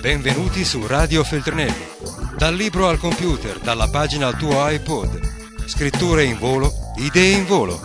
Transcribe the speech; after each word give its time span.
Benvenuti 0.00 0.64
su 0.64 0.86
Radio 0.86 1.22
Feltrinelli. 1.22 1.86
Dal 2.34 2.54
libro 2.54 2.88
al 2.88 2.98
computer, 2.98 3.58
dalla 3.58 3.86
pagina 3.88 4.28
al 4.28 4.36
tuo 4.38 4.66
iPod. 4.66 5.66
Scritture 5.66 6.24
in 6.24 6.38
volo, 6.38 6.72
idee 6.96 7.36
in 7.36 7.44
volo. 7.44 7.78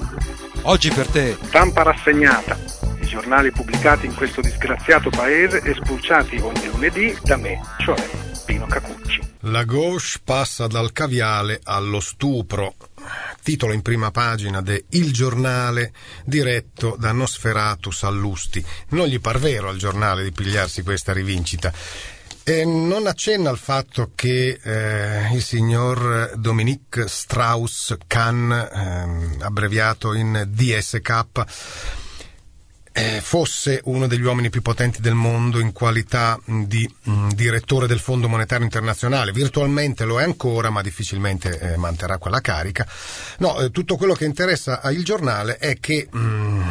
Oggi 0.62 0.92
per 0.92 1.08
te. 1.08 1.38
Stampa 1.44 1.84
rassegnata. 1.84 2.58
I 3.02 3.06
giornali 3.06 3.52
pubblicati 3.52 4.06
in 4.06 4.16
questo 4.16 4.40
disgraziato 4.40 5.10
paese 5.10 5.60
e 5.62 5.74
spulciati 5.74 6.38
ogni 6.38 6.68
lunedì 6.68 7.14
da 7.22 7.36
me, 7.36 7.60
cioè 7.80 8.02
Pino 8.46 8.66
Cacucci. 8.66 9.20
La 9.42 9.66
gauche 9.66 10.22
passa 10.24 10.68
dal 10.68 10.94
caviale 10.94 11.60
allo 11.64 12.00
stupro 12.00 12.76
titolo 13.46 13.74
in 13.74 13.84
prima 13.84 14.10
pagina 14.10 14.60
de 14.60 14.86
Il 14.90 15.14
Giornale 15.14 15.94
diretto 16.26 16.96
da 16.98 17.12
Nosferatu 17.12 17.92
Sallusti. 17.92 18.66
Non 18.90 19.06
gli 19.06 19.22
par 19.22 19.38
vero 19.38 19.70
al 19.70 19.78
giornale 19.78 20.24
di 20.24 20.32
pigliarsi 20.32 20.82
questa 20.82 21.14
rivincita. 21.14 21.72
E 22.44 22.66
non 22.66 23.06
accenna 23.06 23.52
al 23.52 23.60
fatto 23.60 24.14
che 24.16 24.60
eh, 24.62 25.30
il 25.32 25.44
signor 25.44 26.34
Dominique 26.36 27.08
Strauss-Kahn, 27.08 28.52
eh, 28.52 29.44
abbreviato 29.44 30.14
in 30.14 30.48
DSK, 30.48 32.04
eh, 32.98 33.20
fosse 33.22 33.82
uno 33.86 34.08
degli 34.08 34.24
uomini 34.24 34.50
più 34.50 34.62
potenti 34.62 35.02
del 35.02 35.16
mondo 35.16 35.60
in 35.60 35.74
qualità 35.74 36.40
di 36.46 36.90
mh, 37.04 37.34
direttore 37.34 37.88
del 37.88 38.00
Fondo 38.00 38.30
Monetario 38.30 38.64
Internazionale. 38.64 39.34
Virtualmente 39.34 40.06
lo 40.06 40.22
è 40.22 40.24
ancora, 40.24 40.70
ma 40.70 40.82
difficilmente 40.82 41.60
eh, 41.60 41.76
manterrà 41.76 42.18
quella 42.18 42.40
carica. 42.40 42.88
No, 43.40 43.60
eh, 43.60 43.72
tutto 43.72 43.98
quello 43.98 44.14
che 44.14 44.24
interessa 44.24 44.80
al 44.82 44.96
giornale 45.04 45.58
è 45.58 45.78
che 45.78 46.08
mh, 46.10 46.64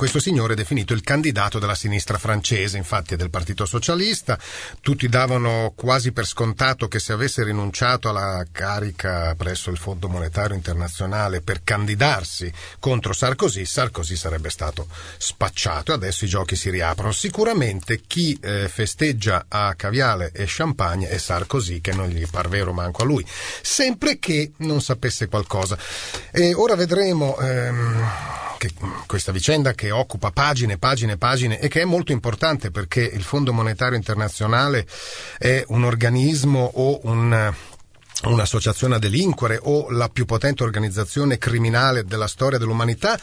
questo 0.00 0.18
signore 0.18 0.54
è 0.54 0.56
definito 0.56 0.94
il 0.94 1.02
candidato 1.02 1.58
della 1.58 1.74
sinistra 1.74 2.16
francese, 2.16 2.78
infatti 2.78 3.12
è 3.12 3.16
del 3.18 3.28
Partito 3.28 3.66
Socialista. 3.66 4.38
Tutti 4.80 5.06
davano 5.10 5.74
quasi 5.76 6.12
per 6.12 6.24
scontato 6.24 6.88
che 6.88 6.98
se 6.98 7.12
avesse 7.12 7.44
rinunciato 7.44 8.08
alla 8.08 8.42
carica 8.50 9.34
presso 9.34 9.68
il 9.68 9.76
Fondo 9.76 10.08
Monetario 10.08 10.56
Internazionale 10.56 11.42
per 11.42 11.62
candidarsi 11.62 12.50
contro 12.78 13.12
Sarkozy, 13.12 13.66
Sarkozy 13.66 14.16
sarebbe 14.16 14.48
stato 14.48 14.88
spacciato. 15.18 15.92
Adesso 15.92 16.24
i 16.24 16.28
giochi 16.28 16.56
si 16.56 16.70
riaprono. 16.70 17.12
Sicuramente 17.12 18.00
chi 18.00 18.38
eh, 18.40 18.68
festeggia 18.68 19.44
a 19.48 19.74
caviale 19.74 20.32
e 20.32 20.44
champagne 20.46 21.10
è 21.10 21.18
Sarkozy, 21.18 21.82
che 21.82 21.92
non 21.92 22.08
gli 22.08 22.26
par 22.26 22.48
vero 22.48 22.72
manco 22.72 23.02
a 23.02 23.04
lui, 23.04 23.22
sempre 23.60 24.18
che 24.18 24.52
non 24.60 24.80
sapesse 24.80 25.28
qualcosa. 25.28 25.76
E 26.30 26.54
ora 26.54 26.74
vedremo. 26.74 27.38
Ehm, 27.38 28.48
che, 28.60 28.70
questa 29.06 29.32
vicenda 29.32 29.72
che 29.72 29.90
occupa 29.90 30.30
pagine, 30.32 30.76
pagine, 30.76 31.16
pagine 31.16 31.58
e 31.58 31.68
che 31.68 31.80
è 31.80 31.84
molto 31.86 32.12
importante 32.12 32.70
perché 32.70 33.00
il 33.00 33.22
Fondo 33.22 33.54
Monetario 33.54 33.96
Internazionale 33.96 34.86
è 35.38 35.64
un 35.68 35.84
organismo 35.84 36.70
o 36.74 37.00
un 37.04 37.54
un'associazione 38.22 38.96
a 38.96 38.98
delinquere 38.98 39.58
o 39.62 39.88
la 39.88 40.10
più 40.10 40.26
potente 40.26 40.62
organizzazione 40.62 41.38
criminale 41.38 42.04
della 42.04 42.26
storia 42.26 42.58
dell'umanità 42.58 43.18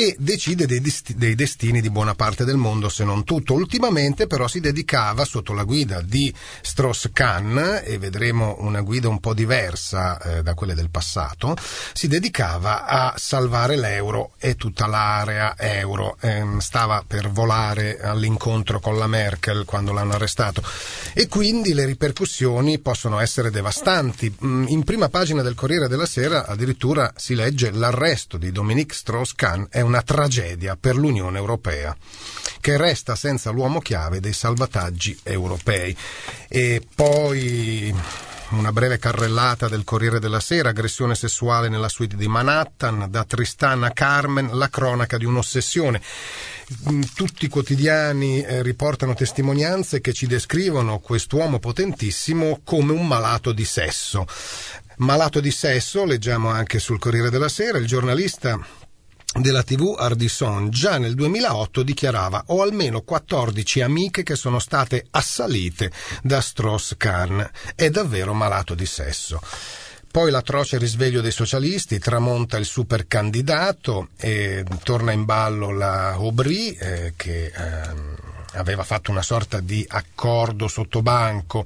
che 0.00 0.16
decide 0.18 0.64
dei, 0.64 0.80
desti- 0.80 1.14
dei, 1.14 1.34
destini 1.34 1.82
di 1.82 1.90
buona 1.90 2.14
parte 2.14 2.46
del 2.46 2.56
mondo, 2.56 2.88
se 2.88 3.04
non 3.04 3.22
tutto. 3.22 3.52
Ultimamente 3.52 4.26
però 4.26 4.48
si 4.48 4.58
dedicava 4.58 5.26
sotto 5.26 5.52
la 5.52 5.64
guida 5.64 6.00
di 6.00 6.34
Strauss-Kahn, 6.62 7.82
e 7.84 7.98
vedremo 7.98 8.56
una 8.60 8.80
guida 8.80 9.10
un 9.10 9.20
po' 9.20 9.34
diversa 9.34 10.18
eh, 10.18 10.42
da 10.42 10.54
quelle 10.54 10.72
del 10.72 10.88
passato, 10.88 11.54
si 11.92 12.08
dedicava 12.08 12.86
a 12.86 13.12
salvare 13.18 13.76
l'euro 13.76 14.32
e 14.38 14.56
tutta 14.56 14.86
l'area 14.86 15.54
euro. 15.58 16.16
Eh, 16.18 16.46
stava 16.60 17.04
per 17.06 17.30
volare 17.30 18.00
all'incontro 18.00 18.80
con 18.80 18.96
la 18.96 19.06
Merkel 19.06 19.66
quando 19.66 19.92
l'hanno 19.92 20.14
arrestato 20.14 20.62
e 21.12 21.28
quindi 21.28 21.74
le 21.74 21.84
ripercussioni 21.84 22.78
possono 22.78 23.18
essere 23.18 23.50
devastanti. 23.50 24.34
Mm, 24.42 24.68
in 24.68 24.82
prima 24.82 25.10
pagina 25.10 25.42
del 25.42 25.54
Corriere 25.54 25.88
della 25.88 26.06
Sera 26.06 26.46
addirittura 26.46 27.12
si 27.16 27.34
legge 27.34 27.70
l'arresto 27.70 28.38
di 28.38 28.50
Dominique 28.50 28.96
Strauss-Kahn 28.96 29.66
è 29.68 29.82
una 29.90 30.02
tragedia 30.02 30.76
per 30.76 30.94
l'Unione 30.94 31.36
Europea, 31.36 31.96
che 32.60 32.76
resta 32.76 33.16
senza 33.16 33.50
l'uomo 33.50 33.80
chiave 33.80 34.20
dei 34.20 34.32
salvataggi 34.32 35.18
europei. 35.24 35.96
E 36.48 36.80
poi 36.94 37.92
una 38.50 38.72
breve 38.72 38.98
carrellata 38.98 39.68
del 39.68 39.82
Corriere 39.82 40.20
della 40.20 40.38
Sera, 40.38 40.68
aggressione 40.68 41.16
sessuale 41.16 41.68
nella 41.68 41.88
suite 41.88 42.16
di 42.16 42.28
Manhattan, 42.28 43.06
da 43.08 43.24
Tristan 43.24 43.82
a 43.82 43.90
Carmen, 43.90 44.50
la 44.52 44.68
cronaca 44.68 45.16
di 45.16 45.24
un'ossessione. 45.24 46.00
Tutti 47.14 47.46
i 47.46 47.48
quotidiani 47.48 48.42
eh, 48.42 48.62
riportano 48.62 49.14
testimonianze 49.14 50.00
che 50.00 50.12
ci 50.12 50.28
descrivono 50.28 51.00
quest'uomo 51.00 51.58
potentissimo 51.58 52.60
come 52.62 52.92
un 52.92 53.08
malato 53.08 53.50
di 53.52 53.64
sesso. 53.64 54.24
Malato 54.98 55.40
di 55.40 55.50
sesso, 55.50 56.04
leggiamo 56.04 56.48
anche 56.50 56.78
sul 56.78 56.98
Corriere 56.98 57.30
della 57.30 57.48
Sera, 57.48 57.78
il 57.78 57.86
giornalista 57.86 58.60
della 59.38 59.62
TV 59.62 59.94
Ardisson 59.96 60.70
già 60.70 60.98
nel 60.98 61.14
2008 61.14 61.82
dichiarava 61.84 62.42
ho 62.46 62.62
almeno 62.62 63.02
14 63.02 63.80
amiche 63.80 64.22
che 64.24 64.34
sono 64.34 64.58
state 64.58 65.06
assalite 65.10 65.92
da 66.22 66.40
Strauss-Kahn. 66.40 67.40
È 67.76 67.90
davvero 67.90 68.34
malato 68.34 68.74
di 68.74 68.86
sesso. 68.86 69.40
Poi 70.10 70.32
l'atroce 70.32 70.78
risveglio 70.78 71.20
dei 71.20 71.30
socialisti, 71.30 72.00
tramonta 72.00 72.56
il 72.56 72.64
super 72.64 73.06
candidato 73.06 74.08
e 74.16 74.64
torna 74.82 75.12
in 75.12 75.24
ballo 75.24 75.70
la 75.70 76.10
Aubry 76.14 76.70
eh, 76.70 77.12
che 77.14 77.44
eh, 77.44 77.52
aveva 78.54 78.82
fatto 78.82 79.12
una 79.12 79.22
sorta 79.22 79.60
di 79.60 79.84
accordo 79.88 80.66
sottobanco 80.66 81.64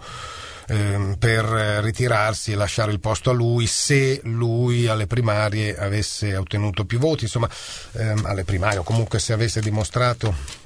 ehm, 0.66 1.16
per 1.19 1.44
ritirarsi 1.82 2.52
e 2.52 2.56
lasciare 2.56 2.92
il 2.92 3.00
posto 3.00 3.30
a 3.30 3.32
lui 3.32 3.66
se 3.66 4.20
lui 4.25 4.86
alle 4.86 5.06
primarie 5.06 5.76
avesse 5.76 6.36
ottenuto 6.36 6.84
più 6.84 6.98
voti, 6.98 7.25
insomma 7.25 7.48
ehm, 7.92 8.25
alle 8.25 8.44
primarie 8.44 8.78
o 8.78 8.82
comunque 8.82 9.19
se 9.19 9.32
avesse 9.32 9.60
dimostrato 9.60 10.62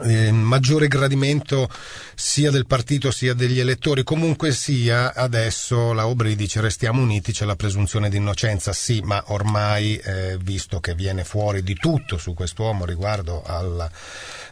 eh, 0.00 0.32
maggiore 0.32 0.88
gradimento 0.88 1.68
sia 2.14 2.50
del 2.50 2.66
partito 2.66 3.10
sia 3.10 3.34
degli 3.34 3.60
elettori. 3.60 4.02
Comunque 4.02 4.52
sia, 4.52 5.14
adesso 5.14 5.92
la 5.92 6.06
Obri 6.06 6.34
dice 6.34 6.60
restiamo 6.60 7.02
uniti, 7.02 7.32
c'è 7.32 7.44
la 7.44 7.56
presunzione 7.56 8.08
di 8.08 8.16
innocenza, 8.16 8.72
sì, 8.72 9.00
ma 9.02 9.22
ormai 9.28 9.96
eh, 9.96 10.38
visto 10.40 10.80
che 10.80 10.94
viene 10.94 11.24
fuori 11.24 11.62
di 11.62 11.74
tutto 11.74 12.16
su 12.16 12.32
quest'uomo 12.34 12.84
riguardo 12.84 13.42
alla 13.44 13.90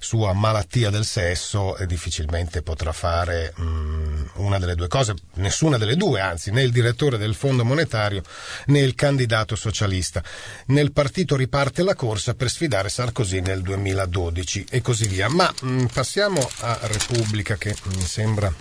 sua 0.00 0.32
malattia 0.32 0.88
del 0.90 1.04
sesso, 1.04 1.76
eh, 1.76 1.86
difficilmente 1.86 2.62
potrà 2.62 2.90
fare 2.90 3.52
mh, 3.54 3.62
mm, 3.62 4.24
una 4.36 4.58
delle 4.58 4.74
due 4.74 4.88
cose, 4.88 5.14
nessuna 5.34 5.76
delle 5.76 5.94
due, 5.94 6.20
anzi, 6.20 6.50
né 6.50 6.62
il 6.62 6.72
direttore 6.72 7.18
del 7.18 7.34
Fondo 7.34 7.64
Monetario 7.64 8.22
né 8.66 8.80
il 8.80 8.94
candidato 8.94 9.54
socialista. 9.54 10.22
Nel 10.66 10.92
partito 10.92 11.36
riparte 11.36 11.82
la 11.82 11.94
corsa 11.94 12.34
per 12.34 12.50
sfidare 12.50 12.88
Sarkozy 12.88 13.40
nel 13.40 13.60
2012 13.60 14.66
e 14.70 14.80
così 14.80 15.06
via. 15.06 15.28
Ma 15.28 15.52
mh, 15.60 15.68
mm, 15.68 15.84
passiamo 15.86 16.50
a 16.60 16.78
Repubblica 16.82 17.56
che 17.56 17.76
mi 17.94 18.02
sembra 18.02 18.52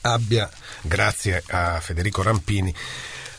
abbia, 0.00 0.48
grazie 0.82 1.42
a 1.48 1.80
Federico 1.80 2.22
Rampini, 2.22 2.74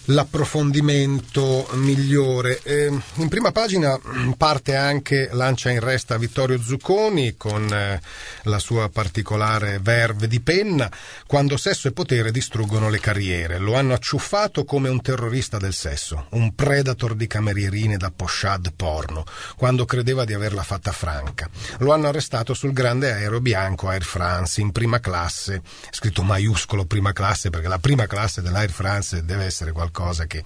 l'approfondimento 0.08 1.68
migliore. 1.74 2.62
Eh, 2.64 2.92
in 3.16 3.28
prima 3.28 3.52
pagina 3.52 4.00
parte 4.38 4.76
anche, 4.76 5.30
lancia 5.32 5.70
in 5.70 5.80
resta 5.80 6.18
Vittorio 6.18 6.62
Zucconi 6.62 7.36
con 7.36 7.68
eh, 7.72 8.00
la 8.44 8.60
sua 8.60 8.90
particolare 8.90 9.80
verve 9.82 10.28
di 10.28 10.40
penna, 10.40 10.90
quando 11.26 11.58
sesso 11.58 11.88
e 11.88 11.92
potere 11.92 12.32
distruggono 12.32 12.90
le 12.90 13.00
carriere. 13.00 13.58
Lo 13.58 13.76
hanno 13.76 13.94
acciuffato 13.94 14.64
come 14.64 14.90
un 14.90 15.02
terrorista 15.02 15.58
del 15.58 15.74
sesso, 15.74 16.28
un 16.32 16.54
predator 16.56 17.16
di 17.16 17.28
camerierine 17.28 17.98
da 17.98 18.12
pochade 18.12 18.72
porno, 18.76 19.26
quando 19.56 19.86
credeva 19.86 20.24
di 20.26 20.34
averla 20.34 20.64
fatta 20.64 20.92
franca. 20.92 21.50
Lo 21.80 21.92
hanno 21.92 22.08
arrestato 22.08 22.54
sul 22.54 22.74
grande 22.74 23.12
aereo 23.12 23.42
bianco 23.42 23.90
Air 23.90 24.04
France 24.04 24.62
in 24.62 24.72
prima 24.72 25.00
classe, 25.00 25.62
scritto 25.92 26.24
maiuscolo 26.24 26.86
prima 26.86 27.12
classe 27.12 27.50
perché 27.50 27.68
la 27.68 27.80
prima 27.80 28.06
classe 28.08 28.42
dell'Air 28.42 28.72
France 28.72 29.26
deve 29.26 29.46
essere 29.46 29.72
qualcosa 29.72 29.97
cosa 29.98 30.28
che 30.28 30.44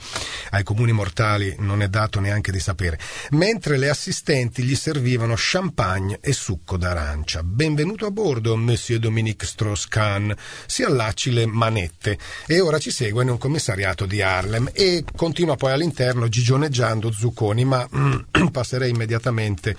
ai 0.51 0.63
comuni 0.63 0.94
mortali 0.94 1.53
non 1.59 1.81
è 1.81 1.89
dato 1.89 2.21
neanche 2.21 2.53
di 2.53 2.59
sapere, 2.62 2.98
mentre 3.31 3.77
le 3.77 3.89
assistenti 3.89 4.63
gli 4.63 4.75
servivano 4.75 5.33
champagne 5.36 6.19
e 6.21 6.31
succo 6.31 6.77
d'arancia. 6.77 7.44
Benvenuto 7.44 8.06
a 8.06 8.12
bordo, 8.12 8.56
Monsieur 8.56 9.01
Dominique 9.01 9.45
Strauss-Kahn. 9.45 10.33
Si 10.65 10.83
allacci 10.83 11.33
le 11.33 11.45
manette 11.48 12.18
e 12.48 12.62
ora 12.62 12.80
ci 12.80 12.92
segue 12.92 13.24
in 13.24 13.30
un 13.30 13.38
commissariato 13.38 14.06
di 14.06 14.21
Harlem 14.21 14.69
e 14.71 15.03
continua 15.18 15.57
poi 15.57 15.74
all'interno 15.74 16.30
gigioneggiando 16.30 17.12
Zucconi, 17.12 17.65
ma 17.65 17.86
passerei 18.53 18.92
immediatamente 18.92 19.75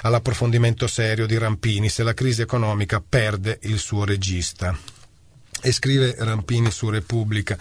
all'approfondimento 0.00 0.86
serio 0.86 1.26
di 1.26 1.36
Rampini 1.36 1.90
se 1.90 2.02
la 2.02 2.14
crisi 2.14 2.40
economica 2.40 3.04
perde 3.06 3.58
il 3.64 3.78
suo 3.78 4.06
regista. 4.06 4.74
E 5.60 5.70
scrive 5.70 6.14
Rampini 6.18 6.70
su 6.70 6.88
Repubblica. 6.88 7.58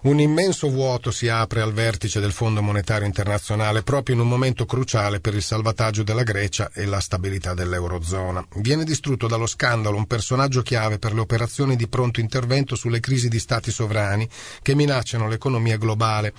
Un 0.00 0.20
immenso 0.20 0.68
vuoto 0.68 1.10
si 1.10 1.28
apre 1.28 1.60
al 1.60 1.72
vertice 1.72 2.20
del 2.20 2.30
Fondo 2.30 2.62
Monetario 2.62 3.06
Internazionale 3.06 3.82
proprio 3.82 4.14
in 4.14 4.20
un 4.20 4.28
momento 4.28 4.64
cruciale 4.64 5.18
per 5.18 5.34
il 5.34 5.42
salvataggio 5.42 6.04
della 6.04 6.22
Grecia 6.22 6.70
e 6.72 6.84
la 6.84 7.00
stabilità 7.00 7.52
dell'Eurozona. 7.52 8.46
Viene 8.56 8.84
distrutto 8.84 9.26
dallo 9.26 9.46
scandalo 9.46 9.96
un 9.96 10.06
personaggio 10.06 10.62
chiave 10.62 11.00
per 11.00 11.14
le 11.14 11.20
operazioni 11.20 11.74
di 11.74 11.88
pronto 11.88 12.20
intervento 12.20 12.76
sulle 12.76 13.00
crisi 13.00 13.28
di 13.28 13.40
stati 13.40 13.72
sovrani 13.72 14.28
che 14.62 14.76
minacciano 14.76 15.26
l'economia 15.26 15.76
globale. 15.76 16.32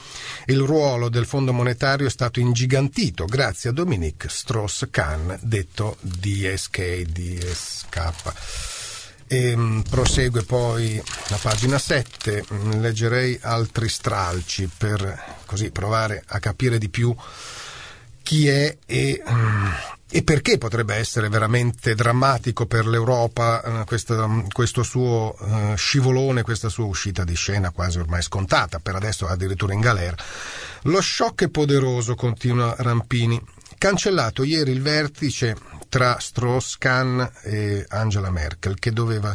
Il 0.46 0.60
ruolo 0.60 1.10
del 1.10 1.26
Fondo 1.26 1.52
Monetario 1.52 2.08
è 2.08 2.12
stato 2.12 2.40
ingigantito 2.40 3.26
grazie 3.26 3.72
a 3.72 3.74
Dominique 3.74 4.30
Strauss-Kahn, 4.30 5.38
detto 5.42 5.98
DSK, 6.00 7.02
DSK. 7.02 8.79
E 9.32 9.56
mm, 9.56 9.82
prosegue 9.82 10.42
poi 10.42 11.02
la 11.28 11.38
pagina 11.38 11.78
7, 11.78 12.46
mm, 12.52 12.72
leggerei 12.82 13.38
altri 13.44 13.88
stralci 13.88 14.68
per 14.76 15.38
così 15.46 15.70
provare 15.70 16.24
a 16.26 16.40
capire 16.40 16.80
di 16.80 16.90
più 16.90 17.16
chi 18.24 18.48
è 18.48 18.78
e, 18.86 19.24
mm, 19.30 19.68
e 20.12 20.24
perché 20.24 20.58
potrebbe 20.58 20.96
essere 20.96 21.30
veramente 21.30 21.94
drammatico 21.94 22.66
per 22.66 22.88
l'Europa 22.88 23.62
eh, 23.62 23.86
questo, 23.86 24.46
questo 24.52 24.82
suo 24.82 25.36
uh, 25.38 25.76
scivolone, 25.76 26.42
questa 26.42 26.68
sua 26.70 26.86
uscita 26.86 27.24
di 27.24 27.36
scena 27.36 27.70
quasi 27.70 28.00
ormai 28.00 28.24
scontata, 28.24 28.80
per 28.80 28.96
adesso 28.96 29.28
addirittura 29.28 29.74
in 29.74 29.82
galera. 29.82 30.16
Lo 30.84 31.00
shock 31.02 31.44
è 31.44 31.50
poderoso, 31.50 32.16
continua 32.16 32.74
Rampini. 32.80 33.40
Cancellato 33.80 34.44
ieri 34.44 34.72
il 34.72 34.82
vertice 34.82 35.56
tra 35.88 36.20
Strauss-Kahn 36.20 37.26
e 37.44 37.86
Angela 37.88 38.30
Merkel, 38.30 38.78
che 38.78 38.92
doveva 38.92 39.34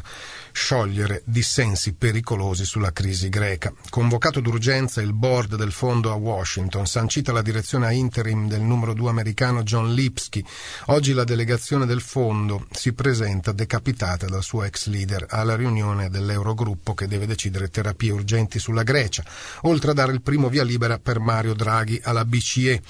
sciogliere 0.52 1.22
dissensi 1.24 1.94
pericolosi 1.94 2.66
sulla 2.66 2.92
crisi 2.92 3.30
greca. 3.30 3.72
Convocato 3.88 4.40
d'urgenza 4.40 5.00
il 5.00 5.14
board 5.14 5.56
del 5.56 5.72
fondo 5.72 6.12
a 6.12 6.16
Washington, 6.16 6.86
sancita 6.86 7.32
la 7.32 7.40
direzione 7.40 7.86
a 7.86 7.92
interim 7.92 8.46
del 8.46 8.60
numero 8.60 8.92
2 8.92 9.08
americano 9.08 9.62
John 9.62 9.94
Lipsky, 9.94 10.44
oggi 10.88 11.14
la 11.14 11.24
delegazione 11.24 11.86
del 11.86 12.02
fondo 12.02 12.66
si 12.70 12.92
presenta 12.92 13.50
decapitata 13.50 14.26
dal 14.26 14.42
suo 14.42 14.62
ex 14.64 14.88
leader 14.88 15.24
alla 15.30 15.56
riunione 15.56 16.10
dell'Eurogruppo 16.10 16.92
che 16.92 17.08
deve 17.08 17.24
decidere 17.24 17.70
terapie 17.70 18.12
urgenti 18.12 18.58
sulla 18.58 18.82
Grecia, 18.82 19.24
oltre 19.62 19.92
a 19.92 19.94
dare 19.94 20.12
il 20.12 20.20
primo 20.20 20.50
via 20.50 20.64
libera 20.64 20.98
per 20.98 21.18
Mario 21.18 21.54
Draghi 21.54 21.98
alla 22.04 22.26
BCE. 22.26 22.82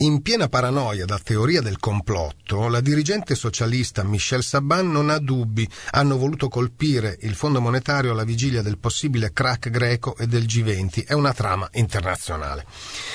In 0.00 0.20
piena 0.20 0.50
paranoia 0.50 1.06
da 1.06 1.18
teoria 1.18 1.62
del 1.62 1.78
complotto, 1.78 2.68
la 2.68 2.82
dirigente 2.82 3.34
socialista 3.34 4.02
Michel 4.04 4.42
Saban 4.42 4.90
non 4.90 5.08
ha 5.08 5.16
dubbi. 5.16 5.66
Hanno 5.92 6.18
voluto 6.18 6.48
colpire 6.48 7.16
il 7.22 7.34
Fondo 7.34 7.62
monetario 7.62 8.12
alla 8.12 8.24
vigilia 8.24 8.60
del 8.60 8.76
possibile 8.76 9.32
crack 9.32 9.70
greco 9.70 10.14
e 10.18 10.26
del 10.26 10.44
G20. 10.44 11.06
È 11.06 11.14
una 11.14 11.32
trama 11.32 11.66
internazionale. 11.72 12.66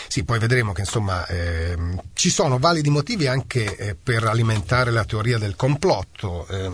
Sì, 0.08 0.24
poi 0.24 0.40
vedremo 0.40 0.72
che 0.72 0.82
insomma 0.82 1.24
eh, 1.28 1.78
ci 2.14 2.32
sono 2.32 2.58
validi 2.58 2.90
motivi 2.90 3.28
anche 3.28 3.76
eh, 3.76 3.96
per 3.96 4.24
alimentare 4.24 4.90
la 4.90 5.06
teoria 5.06 5.38
del 5.38 5.56
complotto. 5.56 6.48
Eh, 6.48 6.72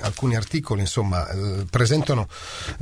alcuni 0.00 0.36
articoli 0.36 0.80
insomma, 0.80 1.28
eh, 1.28 1.66
presentano 1.68 2.28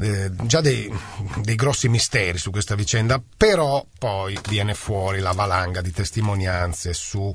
eh, 0.01 0.31
già 0.45 0.61
dei, 0.61 0.93
dei, 1.37 1.55
grossi 1.55 1.89
misteri 1.89 2.39
su 2.39 2.51
questa 2.51 2.75
vicenda, 2.75 3.23
però 3.37 3.85
poi 3.99 4.39
viene 4.49 4.75
fuori 4.75 5.21
la 5.21 5.33
valanga 5.33 5.81
di 5.81 5.93
testimonianze 5.93 6.93
sugli 6.93 7.35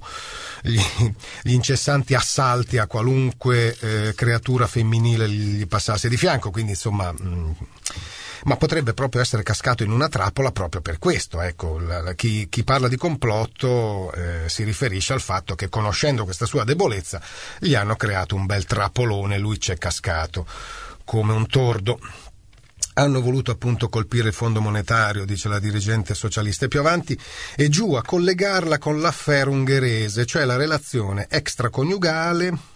gli 1.41 1.53
incessanti 1.53 2.13
assalti 2.13 2.77
a 2.77 2.87
qualunque 2.87 3.75
eh, 3.79 4.13
creatura 4.15 4.67
femminile 4.67 5.29
gli 5.29 5.67
passasse 5.67 6.09
di 6.09 6.17
fianco, 6.17 6.51
quindi 6.51 6.71
insomma... 6.71 7.11
Mh, 7.11 7.27
mm, 7.27 7.51
ma 8.45 8.57
potrebbe 8.57 8.93
proprio 8.93 9.21
essere 9.21 9.43
cascato 9.43 9.83
in 9.83 9.91
una 9.91 10.09
trappola 10.09 10.51
proprio 10.51 10.81
per 10.81 10.99
questo. 10.99 11.41
Ecco, 11.41 11.79
la, 11.79 12.13
chi, 12.13 12.47
chi, 12.49 12.63
parla 12.63 12.87
di 12.87 12.97
complotto 12.97 14.11
eh, 14.13 14.47
si 14.47 14.63
riferisce 14.63 15.13
al 15.13 15.21
fatto 15.21 15.55
che 15.55 15.69
conoscendo 15.69 16.23
questa 16.23 16.45
sua 16.45 16.63
debolezza 16.63 17.21
gli 17.59 17.75
hanno 17.75 17.95
creato 17.95 18.35
un 18.35 18.45
bel 18.45 18.65
trappolone 18.65 19.37
lui 19.37 19.57
c'è 19.57 19.77
cascato 19.77 20.45
come 21.03 21.33
un 21.33 21.47
tordo 21.47 21.99
hanno 22.93 23.21
voluto 23.21 23.51
appunto 23.51 23.87
colpire 23.87 24.27
il 24.27 24.33
fondo 24.33 24.59
monetario, 24.59 25.25
dice 25.25 25.47
la 25.47 25.59
dirigente 25.59 26.13
socialista, 26.13 26.67
più 26.67 26.79
avanti 26.79 27.17
e 27.55 27.69
giù 27.69 27.93
a 27.93 28.01
collegarla 28.01 28.77
con 28.77 28.99
l'affare 28.99 29.49
ungherese, 29.49 30.25
cioè 30.25 30.43
la 30.43 30.57
relazione 30.57 31.27
extraconiugale 31.29 32.68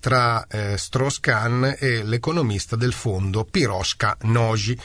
tra 0.00 0.46
eh, 0.48 0.76
Strauss-Kahn 0.76 1.76
e 1.78 2.02
l'economista 2.02 2.74
del 2.74 2.92
fondo 2.92 3.44
Piroska 3.44 4.16
Noji, 4.22 4.76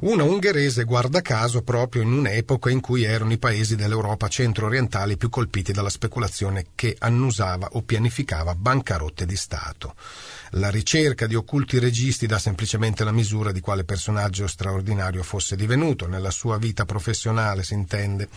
una 0.00 0.22
ungherese 0.22 0.84
guarda 0.84 1.20
caso 1.22 1.62
proprio 1.62 2.02
in 2.02 2.12
un'epoca 2.12 2.70
in 2.70 2.80
cui 2.80 3.02
erano 3.02 3.32
i 3.32 3.38
paesi 3.38 3.74
dell'Europa 3.74 4.28
centro-orientale 4.28 5.16
più 5.16 5.28
colpiti 5.28 5.72
dalla 5.72 5.90
speculazione 5.90 6.66
che 6.76 6.94
annusava 7.00 7.70
o 7.72 7.82
pianificava 7.82 8.54
bancarotte 8.54 9.26
di 9.26 9.34
Stato. 9.34 9.96
La 10.52 10.70
ricerca 10.70 11.26
di 11.26 11.34
occulti 11.34 11.78
registi 11.78 12.26
dà 12.26 12.38
semplicemente 12.38 13.04
la 13.04 13.12
misura 13.12 13.52
di 13.52 13.60
quale 13.60 13.84
personaggio 13.84 14.46
straordinario 14.46 15.22
fosse 15.22 15.56
divenuto 15.56 16.06
nella 16.06 16.30
sua 16.30 16.56
vita 16.56 16.86
professionale, 16.86 17.62
si 17.62 17.74
intende. 17.74 18.28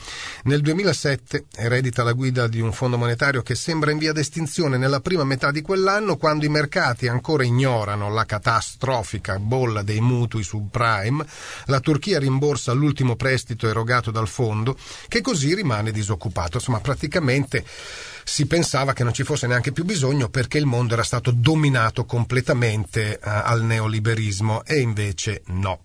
Nel 0.43 0.61
2007 0.61 1.45
eredita 1.55 2.03
la 2.03 2.11
guida 2.11 2.47
di 2.47 2.59
un 2.59 2.73
fondo 2.73 2.97
monetario 2.97 3.41
che 3.41 3.55
sembra 3.55 3.91
in 3.91 3.97
via 3.97 4.11
d'estinzione 4.11 4.77
nella 4.77 4.99
prima 4.99 5.23
metà 5.23 5.51
di 5.51 5.61
quell'anno, 5.61 6.17
quando 6.17 6.43
i 6.43 6.49
mercati 6.49 7.07
ancora 7.07 7.45
ignorano 7.45 8.09
la 8.09 8.25
catastrofica 8.25 9.39
bolla 9.39 9.83
dei 9.83 10.01
mutui 10.01 10.43
subprime, 10.43 11.25
la 11.65 11.79
Turchia 11.79 12.19
rimborsa 12.19 12.71
l'ultimo 12.73 13.15
prestito 13.15 13.67
erogato 13.67 14.11
dal 14.11 14.27
fondo, 14.27 14.77
che 15.07 15.21
così 15.21 15.53
rimane 15.55 15.91
disoccupato. 15.91 16.57
Insomma, 16.57 16.79
praticamente 16.79 17.65
si 18.23 18.45
pensava 18.45 18.93
che 18.93 19.03
non 19.03 19.13
ci 19.13 19.23
fosse 19.23 19.47
neanche 19.47 19.71
più 19.71 19.83
bisogno 19.83 20.29
perché 20.29 20.57
il 20.57 20.65
mondo 20.65 20.93
era 20.93 21.03
stato 21.03 21.31
dominato 21.31 22.05
completamente 22.05 23.13
eh, 23.13 23.19
al 23.23 23.63
neoliberismo 23.63 24.63
e 24.63 24.79
invece 24.79 25.41
no. 25.47 25.81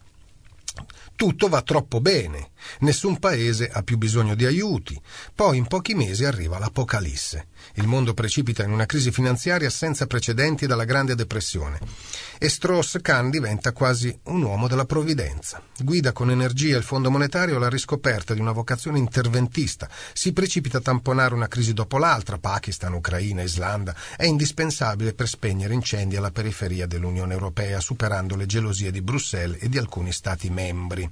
Tutto 1.16 1.48
va 1.48 1.62
troppo 1.62 2.02
bene, 2.02 2.50
nessun 2.80 3.18
paese 3.18 3.70
ha 3.72 3.82
più 3.82 3.96
bisogno 3.96 4.34
di 4.34 4.44
aiuti, 4.44 5.00
poi 5.34 5.56
in 5.56 5.66
pochi 5.66 5.94
mesi 5.94 6.26
arriva 6.26 6.58
l'apocalisse. 6.58 7.46
Il 7.74 7.86
mondo 7.86 8.14
precipita 8.14 8.64
in 8.64 8.72
una 8.72 8.86
crisi 8.86 9.10
finanziaria 9.10 9.70
senza 9.70 10.06
precedenti 10.06 10.66
dalla 10.66 10.84
Grande 10.84 11.14
Depressione. 11.14 11.78
E 12.38 12.48
Strauss-Kahn 12.48 13.30
diventa 13.30 13.72
quasi 13.72 14.16
un 14.24 14.42
uomo 14.42 14.68
della 14.68 14.84
provvidenza. 14.84 15.62
Guida 15.78 16.12
con 16.12 16.30
energia 16.30 16.76
il 16.76 16.82
Fondo 16.82 17.10
Monetario 17.10 17.56
alla 17.56 17.68
riscoperta 17.68 18.34
di 18.34 18.40
una 18.40 18.52
vocazione 18.52 18.98
interventista, 18.98 19.88
si 20.12 20.32
precipita 20.32 20.78
a 20.78 20.82
tamponare 20.82 21.34
una 21.34 21.48
crisi 21.48 21.72
dopo 21.72 21.98
l'altra, 21.98 22.38
Pakistan, 22.38 22.94
Ucraina, 22.94 23.42
Islanda, 23.42 23.94
è 24.16 24.24
indispensabile 24.24 25.12
per 25.12 25.28
spegnere 25.28 25.74
incendi 25.74 26.16
alla 26.16 26.30
periferia 26.30 26.86
dell'Unione 26.86 27.32
Europea, 27.32 27.80
superando 27.80 28.36
le 28.36 28.46
gelosie 28.46 28.90
di 28.90 29.02
Bruxelles 29.02 29.62
e 29.62 29.68
di 29.68 29.78
alcuni 29.78 30.12
Stati 30.12 30.50
membri 30.50 31.10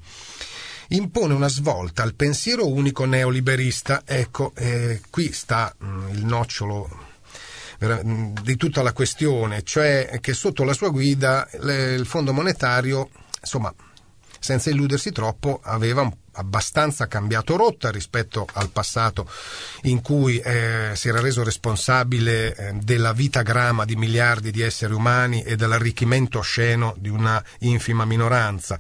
impone 0.89 1.35
una 1.35 1.49
svolta 1.49 2.03
al 2.03 2.15
pensiero 2.15 2.69
unico 2.69 3.05
neoliberista. 3.05 4.03
Ecco, 4.05 4.53
eh, 4.57 5.01
qui 5.11 5.33
sta 5.33 5.75
mh, 5.77 5.87
mm, 5.87 6.09
il 6.11 6.25
nocciolo 6.25 7.03
di 8.43 8.57
tutta 8.57 8.83
la 8.83 8.93
questione, 8.93 9.63
cioè 9.63 10.19
che 10.21 10.33
sotto 10.33 10.65
la 10.65 10.73
sua 10.73 10.89
guida 10.89 11.47
le, 11.61 11.95
il 11.95 12.07
Fondo 12.07 12.33
monetario, 12.33 13.11
insomma, 13.41 13.75
senza 14.39 14.71
illudersi 14.71 15.11
troppo, 15.13 15.61
aveva 15.63 16.11
abbastanza 16.33 17.07
cambiato 17.07 17.57
rotta 17.57 17.91
rispetto 17.91 18.47
al 18.55 18.71
passato 18.71 19.29
in 19.83 20.03
cui 20.03 20.39
eh, 20.39 20.93
si 20.95 21.09
era 21.09 21.21
reso 21.21 21.43
responsabile 21.43 22.55
eh, 22.55 22.73
della 22.75 23.13
vita 23.13 23.43
grama 23.43 23.85
di 23.85 23.97
miliardi 23.97 24.51
di 24.51 24.61
esseri 24.61 24.93
umani 24.93 25.43
e 25.43 25.57
dell'arricchimento 25.57 26.39
osceno 26.39 26.95
di 26.99 27.09
una 27.09 27.43
infima 27.61 28.05
minoranza. 28.05 28.77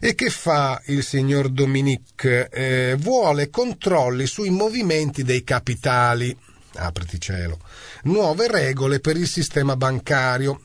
E 0.00 0.14
che 0.14 0.30
fa 0.30 0.80
il 0.86 1.02
signor 1.02 1.48
Dominique? 1.48 2.48
Eh, 2.50 2.96
vuole 2.98 3.50
controlli 3.50 4.26
sui 4.26 4.50
movimenti 4.50 5.24
dei 5.24 5.42
capitali. 5.42 6.36
Apriti 6.74 7.20
cielo, 7.20 7.58
nuove 8.04 8.46
regole 8.46 9.00
per 9.00 9.16
il 9.16 9.26
sistema 9.26 9.74
bancario, 9.74 10.60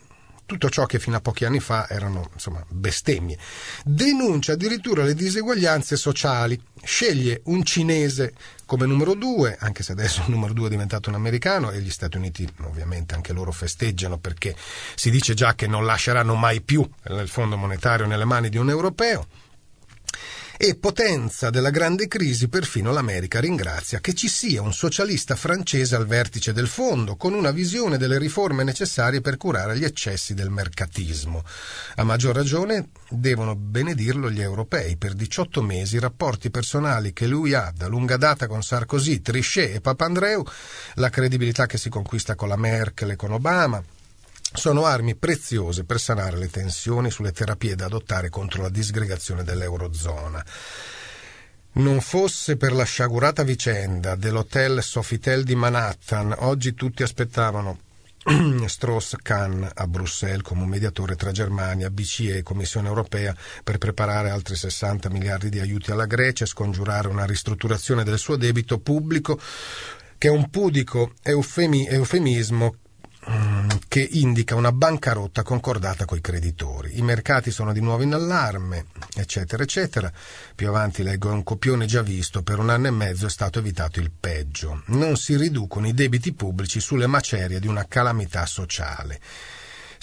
tutto 0.46 0.70
ciò 0.70 0.86
che 0.86 1.00
fino 1.00 1.16
a 1.16 1.22
pochi 1.22 1.46
anni 1.46 1.60
fa 1.60 1.88
erano 1.90 2.30
insomma, 2.34 2.64
bestemmie. 2.70 3.38
Denuncia 3.84 4.54
addirittura 4.54 5.04
le 5.04 5.14
diseguaglianze 5.14 5.96
sociali, 5.96 6.60
sceglie 6.84 7.42
un 7.46 7.64
cinese 7.64 8.34
come 8.66 8.86
numero 8.86 9.14
due, 9.14 9.58
anche 9.60 9.84
se 9.84 9.92
adesso 9.92 10.22
il 10.22 10.30
numero 10.34 10.54
due 10.54 10.68
è 10.68 10.70
diventato 10.70 11.10
un 11.10 11.16
americano 11.16 11.72
e 11.72 11.80
gli 11.80 11.90
Stati 11.90 12.18
Uniti 12.18 12.48
ovviamente 12.62 13.16
anche 13.16 13.34
loro 13.34 13.52
festeggiano 13.52 14.18
perché 14.18 14.56
si 14.96 15.10
dice 15.10 15.34
già 15.34 15.56
che 15.56 15.68
non 15.68 15.86
lasceranno 15.86 16.36
mai 16.36 16.62
più 16.62 16.88
il 17.10 17.28
Fondo 17.28 17.58
monetario 17.58 18.06
nelle 18.06 18.26
mani 18.26 18.50
di 18.50 18.58
un 18.58 18.70
europeo 18.70 19.28
e 20.58 20.76
potenza 20.76 21.50
della 21.50 21.72
grande 21.72 22.08
crisi 22.08 22.48
perfino 22.48 22.92
l'America 22.92 23.40
ringrazia 23.40 24.00
che 24.00 24.14
ci 24.14 24.28
sia 24.28 24.62
un 24.62 24.74
socialista 24.74 25.36
francese 25.36 25.96
al 25.96 26.06
vertice 26.06 26.54
del 26.54 26.68
fondo 26.68 27.16
con 27.16 27.34
una 27.34 27.52
visione 27.52 27.98
delle 27.98 28.20
riforme 28.20 28.64
necessarie 28.64 29.20
per 29.20 29.38
curare 29.38 29.78
gli 29.78 29.84
eccessi 29.84 30.34
del 30.34 30.50
mercatismo. 30.50 31.44
A 31.96 32.04
maggior 32.04 32.36
ragione 32.36 32.90
devono 33.10 33.56
benedirlo 33.56 34.30
gli 34.30 34.42
europei. 34.42 34.96
Per 34.96 35.14
18 35.14 35.62
mesi 35.62 35.96
i 35.96 36.00
rapporti 36.00 36.52
personali 36.52 37.14
che 37.14 37.26
lui 37.26 37.54
ha 37.54 37.74
da 37.76 37.88
lunga 37.88 38.18
data 38.18 38.48
con 38.48 38.62
Sarkozy, 38.62 39.22
Trichet 39.22 39.76
e 39.76 39.82
Papandreou, 39.82 40.46
la 40.96 41.10
credibilità 41.10 41.66
che 41.66 41.78
si 41.78 41.90
conquista 41.90 42.36
con 42.36 42.48
la 42.48 42.58
Merkel 42.58 43.12
e 43.12 43.16
con 43.16 43.32
Obama, 43.32 43.84
sono 44.54 44.86
armi 44.86 45.16
preziose 45.16 45.84
per 45.84 46.00
sanare 46.00 46.38
le 46.38 46.50
tensioni 46.50 47.10
sulle 47.10 47.32
terapie 47.32 47.76
da 47.76 47.86
adottare 47.86 48.30
contro 48.30 48.62
la 48.62 48.70
disgregazione 48.70 49.44
dell'Eurozona. 49.44 50.44
Non 51.76 52.02
fosse 52.02 52.56
per 52.56 52.72
la 52.72 52.84
sciagurata 52.84 53.44
vicenda 53.44 54.16
dell'hotel 54.16 54.84
Sofitel 54.84 55.44
di 55.44 55.56
Manhattan, 55.56 56.36
oggi 56.38 56.76
tutti 56.76 57.02
aspettavano 57.02 57.80
Strauss-Kahn 58.68 59.72
a 59.74 59.88
Bruxelles 59.88 60.44
come 60.44 60.66
mediatore 60.66 61.16
tra 61.16 61.32
Germania, 61.32 61.90
BCE 61.90 62.38
e 62.38 62.44
Commissione 62.44 62.88
europea 62.88 63.36
per 63.64 63.80
preparare 63.80 64.30
altri 64.30 64.56
60 64.56 65.10
miliardi 65.10 65.50
di 65.50 65.60
aiuti 65.60 65.92
alla 65.92 66.06
Grecia 66.06 66.44
e 66.44 66.48
scongiurare 66.48 67.08
una 67.08 67.26
ristrutturazione 67.26 68.04
del 68.04 68.20
suo 68.20 68.36
debito 68.36 68.80
pubblico 68.80 69.40
che 70.18 70.28
è 70.28 70.32
un 70.32 70.50
pudico 70.50 71.14
eufemi, 71.22 71.88
eufemismo 71.88 72.76
che 73.94 74.08
indica 74.14 74.56
una 74.56 74.72
bancarotta 74.72 75.44
concordata 75.44 76.06
coi 76.06 76.20
creditori. 76.20 76.98
I 76.98 77.04
mercati 77.04 77.52
sono 77.52 77.72
di 77.72 77.80
nuovo 77.80 78.02
in 78.02 78.16
allarme, 78.16 78.88
eccetera, 79.16 79.62
eccetera. 79.62 80.12
Più 80.56 80.68
avanti 80.68 81.04
leggo 81.04 81.32
un 81.32 81.44
copione 81.44 81.86
già 81.86 82.02
visto, 82.02 82.42
per 82.42 82.58
un 82.58 82.72
anno 82.72 82.88
e 82.88 82.90
mezzo 82.90 83.28
è 83.28 83.30
stato 83.30 83.60
evitato 83.60 84.00
il 84.00 84.10
peggio. 84.10 84.82
Non 84.88 85.16
si 85.16 85.38
riducono 85.38 85.86
i 85.86 85.94
debiti 85.94 86.34
pubblici 86.34 86.80
sulle 86.80 87.06
macerie 87.06 87.60
di 87.60 87.68
una 87.68 87.86
calamità 87.88 88.48
sociale. 88.48 89.20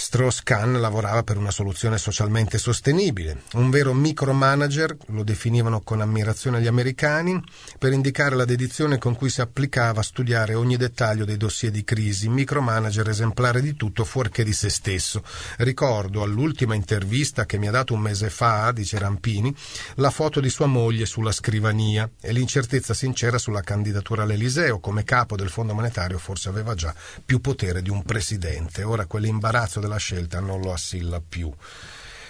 Strauss-Kahn 0.00 0.80
lavorava 0.80 1.22
per 1.22 1.36
una 1.36 1.50
soluzione 1.50 1.98
socialmente 1.98 2.56
sostenibile, 2.56 3.42
un 3.52 3.68
vero 3.68 3.92
micromanager, 3.92 4.96
lo 5.08 5.22
definivano 5.22 5.82
con 5.82 6.00
ammirazione 6.00 6.62
gli 6.62 6.66
americani, 6.66 7.38
per 7.78 7.92
indicare 7.92 8.34
la 8.34 8.46
dedizione 8.46 8.96
con 8.96 9.14
cui 9.14 9.28
si 9.28 9.42
applicava 9.42 10.00
a 10.00 10.02
studiare 10.02 10.54
ogni 10.54 10.78
dettaglio 10.78 11.26
dei 11.26 11.36
dossier 11.36 11.70
di 11.70 11.84
crisi, 11.84 12.30
micromanager 12.30 13.10
esemplare 13.10 13.60
di 13.60 13.74
tutto 13.74 14.04
fuorché 14.04 14.42
di 14.42 14.54
se 14.54 14.70
stesso. 14.70 15.22
Ricordo 15.58 16.22
all'ultima 16.22 16.74
intervista 16.74 17.44
che 17.44 17.58
mi 17.58 17.68
ha 17.68 17.70
dato 17.70 17.92
un 17.92 18.00
mese 18.00 18.30
fa, 18.30 18.72
dice 18.72 18.98
Rampini, 18.98 19.54
la 19.96 20.10
foto 20.10 20.40
di 20.40 20.48
sua 20.48 20.66
moglie 20.66 21.04
sulla 21.04 21.30
scrivania 21.30 22.08
e 22.22 22.32
l'incertezza 22.32 22.94
sincera 22.94 23.36
sulla 23.36 23.60
candidatura 23.60 24.22
all'Eliseo 24.22 24.80
come 24.80 25.04
capo 25.04 25.36
del 25.36 25.50
Fondo 25.50 25.74
Monetario 25.74 26.16
forse 26.16 26.48
aveva 26.48 26.74
già 26.74 26.94
più 27.22 27.42
potere 27.42 27.82
di 27.82 27.90
un 27.90 28.02
presidente. 28.02 28.82
Ora 28.82 29.04
quell'imbarazzo 29.04 29.78
della 29.90 29.96
scelta 29.96 30.38
non 30.38 30.60
lo 30.60 30.72
assilla 30.72 31.20
più 31.26 31.52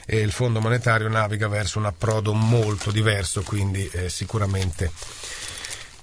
e 0.07 0.19
il 0.19 0.33
Fondo 0.33 0.61
monetario 0.61 1.09
naviga 1.09 1.47
verso 1.47 1.79
un 1.79 1.85
approdo 1.85 2.33
molto 2.33 2.91
diverso, 2.91 3.43
quindi 3.43 3.89
eh, 3.93 4.09
sicuramente 4.09 4.91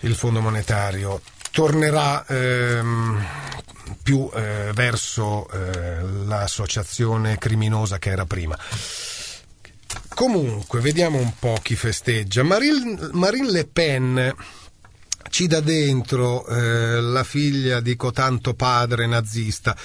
il 0.01 0.15
Fondo 0.15 0.39
monetario 0.39 1.19
tornerà 1.51 2.25
ehm, 2.25 3.25
più 4.03 4.29
eh, 4.33 4.71
verso 4.73 5.49
eh, 5.49 6.01
l'associazione 6.25 7.37
criminosa 7.37 7.97
che 7.97 8.11
era 8.11 8.25
prima. 8.25 8.57
Comunque, 10.13 10.79
vediamo 10.79 11.17
un 11.17 11.33
po' 11.37 11.57
chi 11.61 11.75
festeggia. 11.75 12.43
Marine, 12.43 13.09
Marine 13.11 13.51
Le 13.51 13.65
Pen 13.65 14.35
ci 15.29 15.47
dà 15.47 15.59
dentro 15.59 16.47
eh, 16.47 17.01
la 17.01 17.23
figlia 17.23 17.81
di 17.81 17.95
cotanto 17.95 18.53
padre 18.53 19.05
nazista. 19.05 19.75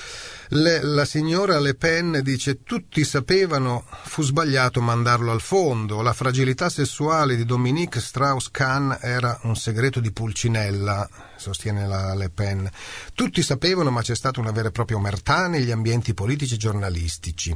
Le, 0.54 0.82
la 0.82 1.06
signora 1.06 1.58
Le 1.58 1.74
Pen 1.74 2.20
dice 2.22 2.62
tutti 2.62 3.04
sapevano 3.04 3.84
fu 4.04 4.20
sbagliato 4.20 4.82
mandarlo 4.82 5.32
al 5.32 5.40
fondo, 5.40 6.02
la 6.02 6.12
fragilità 6.12 6.68
sessuale 6.68 7.36
di 7.36 7.46
Dominique 7.46 8.02
Strauss-Kahn 8.02 8.98
era 9.00 9.38
un 9.44 9.56
segreto 9.56 9.98
di 9.98 10.12
Pulcinella, 10.12 11.08
sostiene 11.42 11.86
la 11.86 12.14
Le 12.14 12.30
Pen. 12.30 12.68
Tutti 13.14 13.42
sapevano 13.42 13.90
ma 13.90 14.02
c'è 14.02 14.14
stata 14.14 14.40
una 14.40 14.50
vera 14.50 14.68
e 14.68 14.72
propria 14.72 14.96
omertà 14.96 15.46
negli 15.46 15.70
ambienti 15.70 16.14
politici 16.14 16.54
e 16.54 16.58
giornalistici. 16.58 17.54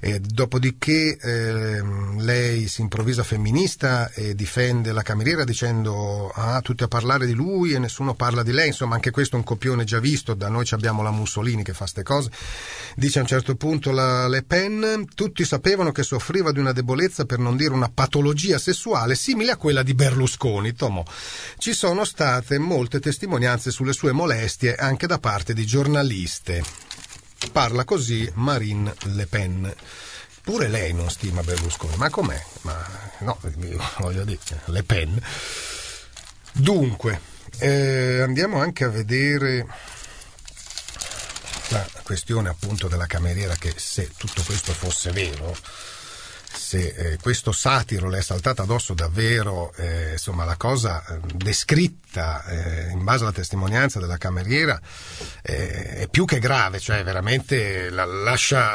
E 0.00 0.20
dopodiché 0.20 1.16
eh, 1.16 1.82
lei 2.18 2.68
si 2.68 2.80
improvvisa 2.80 3.22
femminista 3.22 4.10
e 4.12 4.34
difende 4.34 4.92
la 4.92 5.02
cameriera 5.02 5.44
dicendo 5.44 6.30
ah 6.34 6.60
tutti 6.60 6.82
a 6.82 6.88
parlare 6.88 7.26
di 7.26 7.34
lui 7.34 7.72
e 7.72 7.78
nessuno 7.78 8.14
parla 8.14 8.42
di 8.42 8.52
lei, 8.52 8.68
insomma 8.68 8.94
anche 8.94 9.10
questo 9.10 9.36
è 9.36 9.38
un 9.38 9.44
copione 9.44 9.84
già 9.84 9.98
visto, 9.98 10.34
da 10.34 10.48
noi 10.48 10.66
abbiamo 10.70 11.02
la 11.02 11.10
Mussolini 11.10 11.62
che 11.62 11.72
fa 11.72 11.86
ste 11.86 12.02
cose 12.02 12.12
cose. 12.12 12.30
Dice 12.94 13.18
a 13.18 13.22
un 13.22 13.28
certo 13.28 13.54
punto 13.54 13.90
la 13.90 14.28
Le 14.28 14.42
Pen, 14.42 15.06
tutti 15.14 15.44
sapevano 15.44 15.92
che 15.92 16.02
soffriva 16.02 16.52
di 16.52 16.58
una 16.58 16.72
debolezza, 16.72 17.24
per 17.24 17.38
non 17.38 17.56
dire 17.56 17.72
una 17.72 17.90
patologia 17.92 18.58
sessuale, 18.58 19.14
simile 19.14 19.52
a 19.52 19.56
quella 19.56 19.82
di 19.82 19.94
Berlusconi. 19.94 20.74
Tomo. 20.74 21.04
Ci 21.58 21.72
sono 21.72 22.04
state 22.04 22.58
molte 22.58 23.00
testimonianze 23.00 23.11
sulle 23.70 23.92
sue 23.92 24.12
molestie 24.12 24.74
anche 24.74 25.06
da 25.06 25.18
parte 25.18 25.54
di 25.54 25.66
giornaliste. 25.66 26.62
Parla 27.52 27.84
così 27.84 28.30
Marine 28.34 28.94
Le 29.14 29.26
Pen. 29.26 29.74
Pure 30.42 30.68
lei 30.68 30.92
non 30.92 31.10
stima 31.10 31.42
Berlusconi, 31.42 31.96
ma 31.96 32.10
com'è? 32.10 32.42
Ma 32.62 32.84
no, 33.20 33.38
voglio 33.98 34.24
dire, 34.24 34.40
Le 34.66 34.82
Pen. 34.82 35.20
Dunque, 36.52 37.20
eh, 37.58 38.20
andiamo 38.20 38.60
anche 38.60 38.84
a 38.84 38.88
vedere 38.88 39.66
la 41.68 41.86
questione 42.02 42.48
appunto 42.48 42.88
della 42.88 43.06
cameriera 43.06 43.54
che 43.54 43.72
se 43.76 44.10
tutto 44.16 44.42
questo 44.42 44.72
fosse 44.72 45.10
vero 45.12 45.56
se 46.54 46.94
eh, 46.96 47.18
questo 47.20 47.52
satiro 47.52 48.08
le 48.08 48.18
è 48.18 48.22
saltato 48.22 48.62
addosso 48.62 48.94
davvero, 48.94 49.72
eh, 49.76 50.12
insomma, 50.12 50.44
la 50.44 50.56
cosa 50.56 51.04
eh, 51.04 51.18
descritta 51.34 52.44
eh, 52.44 52.90
in 52.90 53.04
base 53.04 53.22
alla 53.22 53.32
testimonianza 53.32 53.98
della 53.98 54.18
cameriera 54.18 54.80
eh, 55.42 55.94
è 55.96 56.08
più 56.08 56.24
che 56.24 56.38
grave, 56.38 56.78
cioè 56.78 57.02
veramente 57.04 57.90
la, 57.90 58.04
lascia, 58.04 58.74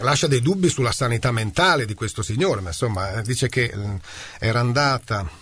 lascia, 0.00 0.26
dei 0.26 0.40
dubbi 0.40 0.68
sulla 0.68 0.92
sanità 0.92 1.30
mentale 1.30 1.86
di 1.86 1.94
questo 1.94 2.22
signore, 2.22 2.60
ma 2.60 2.68
insomma 2.68 3.20
dice 3.22 3.48
che 3.48 3.72
era 4.38 4.60
andata 4.60 5.40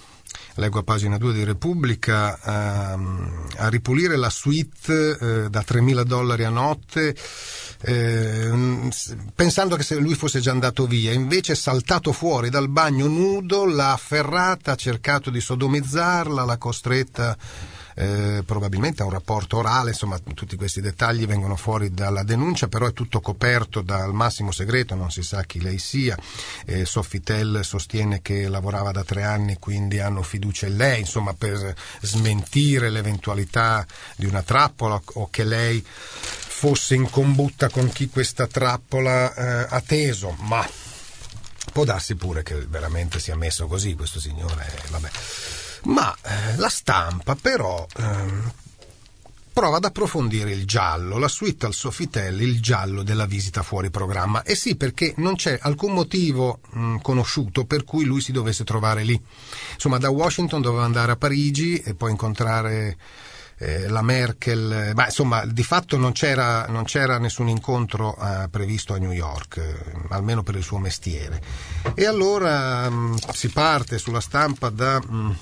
leggo 0.55 0.81
a 0.81 0.83
pagina 0.83 1.17
2 1.17 1.33
di 1.33 1.45
Repubblica, 1.45 2.39
ehm, 2.93 3.47
a 3.57 3.69
ripulire 3.69 4.17
la 4.17 4.31
suite 4.31 5.17
eh, 5.19 5.51
da 5.51 5.65
3.000 5.67 6.03
dollari 6.03 6.45
a 6.45 6.51
notte, 6.51 7.15
eh, 7.83 8.89
pensando 9.35 9.77
che 9.77 9.83
se 9.83 9.97
lui 9.97 10.15
fosse 10.15 10.41
già 10.41 10.51
andato 10.51 10.87
via, 10.87 11.13
invece 11.13 11.53
è 11.53 11.57
saltato 11.57 12.13
fuori 12.13 12.51
dal 12.51 12.69
bagno 12.69 13.07
nudo, 13.07 13.65
l'ha 13.65 13.93
afferrata, 13.93 14.73
ha 14.73 14.77
cercato 14.77 15.31
di 15.31 15.41
sodomizzarla, 15.41 16.45
l'ha 16.45 16.59
costretta 16.59 17.37
eh, 18.01 18.43
probabilmente 18.47 19.03
a 19.03 19.05
un 19.05 19.11
rapporto 19.11 19.59
orale, 19.59 19.91
insomma 19.91 20.19
tutti 20.19 20.57
questi 20.57 20.81
dettagli 20.81 21.27
vengono 21.27 21.57
fuori 21.57 21.93
dalla 21.93 22.23
denuncia, 22.23 22.69
però 22.69 22.87
è 22.87 22.93
tutto 22.93 23.21
coperto 23.21 23.83
dal 23.83 24.15
massimo 24.15 24.53
segreto, 24.53 24.95
non 24.95 25.11
si 25.11 25.23
sa 25.23 25.43
chi 25.45 25.61
lei 25.61 25.79
sia. 25.79 26.17
Eh, 26.65 26.85
Sofitel 26.85 27.61
sostiene 27.63 28.23
che 28.23 28.49
lavorava 28.49 28.91
da 28.91 29.05
tre 29.05 29.25
anni, 29.25 29.57
quindi 29.59 30.01
hanno 30.01 30.23
fiducia 30.23 30.67
in 30.67 30.77
lei, 30.77 31.01
insomma 31.01 31.35
per 31.35 31.75
smentire 32.01 32.91
l'eventualità 32.91 33.87
di 34.17 34.27
una 34.27 34.43
trappola 34.43 35.01
o 35.15 35.29
che 35.31 35.45
lei 35.45 35.85
fosse 36.61 36.95
in 36.95 37.09
combutta 37.09 37.71
con 37.71 37.89
chi 37.89 38.11
questa 38.11 38.47
trappola 38.47 39.35
eh, 39.35 39.67
ha 39.71 39.81
teso, 39.81 40.37
ma 40.41 40.69
può 41.73 41.85
darsi 41.85 42.17
pure 42.17 42.43
che 42.43 42.67
veramente 42.67 43.19
sia 43.19 43.35
messo 43.35 43.67
così 43.67 43.95
questo 43.95 44.21
signore, 44.21 44.67
vabbè 44.91 45.11
ma 45.85 46.15
eh, 46.23 46.57
la 46.59 46.69
stampa 46.69 47.35
però 47.35 47.87
eh, 47.97 48.69
prova 49.51 49.79
ad 49.79 49.85
approfondire 49.85 50.51
il 50.53 50.67
giallo, 50.67 51.17
la 51.17 51.29
suite 51.29 51.65
al 51.65 51.73
Sofitel, 51.73 52.43
il 52.43 52.61
giallo 52.61 53.03
della 53.03 53.27
visita 53.27 53.63
fuori 53.63 53.91
programma. 53.91 54.43
E 54.43 54.55
sì, 54.55 54.77
perché 54.77 55.15
non 55.17 55.37
c'è 55.37 55.59
alcun 55.61 55.93
motivo 55.93 56.61
mh, 56.71 56.97
conosciuto 56.99 57.65
per 57.65 57.85
cui 57.85 58.05
lui 58.05 58.21
si 58.21 58.33
dovesse 58.33 58.65
trovare 58.65 59.05
lì. 59.05 59.21
Insomma, 59.75 59.99
da 59.99 60.11
Washington 60.11 60.61
doveva 60.61 60.85
andare 60.85 61.13
a 61.13 61.17
Parigi 61.17 61.79
e 61.79 61.95
poi 61.95 62.11
incontrare 62.11 62.97
eh, 63.63 63.89
la 63.89 64.01
Merkel, 64.01 64.93
ma 64.95 65.05
insomma 65.05 65.45
di 65.45 65.63
fatto 65.63 65.99
non 65.99 66.13
c'era, 66.13 66.67
non 66.69 66.85
c'era 66.85 67.19
nessun 67.19 67.49
incontro 67.49 68.17
eh, 68.17 68.49
previsto 68.49 68.95
a 68.95 68.99
New 68.99 69.13
York, 69.13 69.59
eh, 69.59 69.77
almeno 70.09 70.43
per 70.43 70.57
il 70.57 70.63
suo 70.63 70.79
mestiere. 70.79 71.43
E 71.95 72.07
allora 72.07 72.89
mh, 72.89 73.17
si 73.33 73.51
parte 73.51 73.99
sulla 73.99 74.21
stampa 74.21 74.71
da... 74.71 74.99
Mh, 74.99 75.37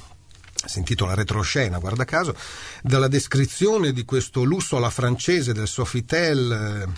si 0.65 0.81
intitola 0.81 1.15
Retroscena, 1.15 1.79
guarda 1.79 2.05
caso, 2.05 2.35
dalla 2.83 3.07
descrizione 3.07 3.93
di 3.93 4.05
questo 4.05 4.43
lusso 4.43 4.77
alla 4.77 4.91
francese 4.91 5.53
del 5.53 5.69
Sofitel 5.69 6.93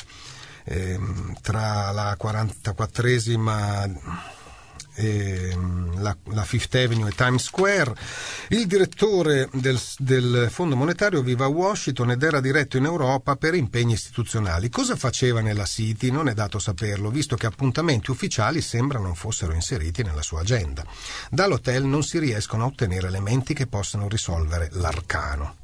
eh, 0.64 0.92
ehm, 0.92 1.34
tra 1.42 1.90
la 1.90 2.16
44esima 2.18 3.92
e 5.00 5.52
mm, 5.56 6.02
la, 6.02 6.14
la, 6.32 6.44
Fifth 6.44 6.74
Avenue 6.74 7.08
e 7.08 7.14
Times 7.14 7.44
Square. 7.44 7.94
Il 8.48 8.66
direttore 8.66 9.48
del, 9.52 9.80
del 9.98 10.48
Fondo 10.50 10.76
Monetario 10.76 11.22
vive 11.22 11.44
a 11.44 11.48
Washington 11.48 12.10
ed 12.10 12.22
era 12.22 12.40
diretto 12.40 12.76
in 12.76 12.84
Europa 12.84 13.36
per 13.36 13.54
impegni 13.54 13.94
istituzionali. 13.94 14.68
Cosa 14.68 14.96
faceva 14.96 15.40
nella 15.40 15.64
City? 15.64 16.10
Non 16.10 16.28
è 16.28 16.34
dato 16.34 16.58
saperlo, 16.58 17.10
visto 17.10 17.36
che 17.36 17.46
appuntamenti 17.46 18.10
ufficiali 18.10 18.60
sembra 18.60 18.98
non 18.98 19.14
fossero 19.14 19.54
inseriti 19.54 20.02
nella 20.02 20.22
sua 20.22 20.40
agenda. 20.40 20.84
Dall'hotel 21.30 21.84
non 21.84 22.02
si 22.02 22.18
riescono 22.18 22.64
a 22.64 22.66
ottenere 22.66 23.06
elementi 23.06 23.54
che 23.54 23.66
possano 23.66 24.08
risolvere 24.08 24.68
l'arcano. 24.72 25.56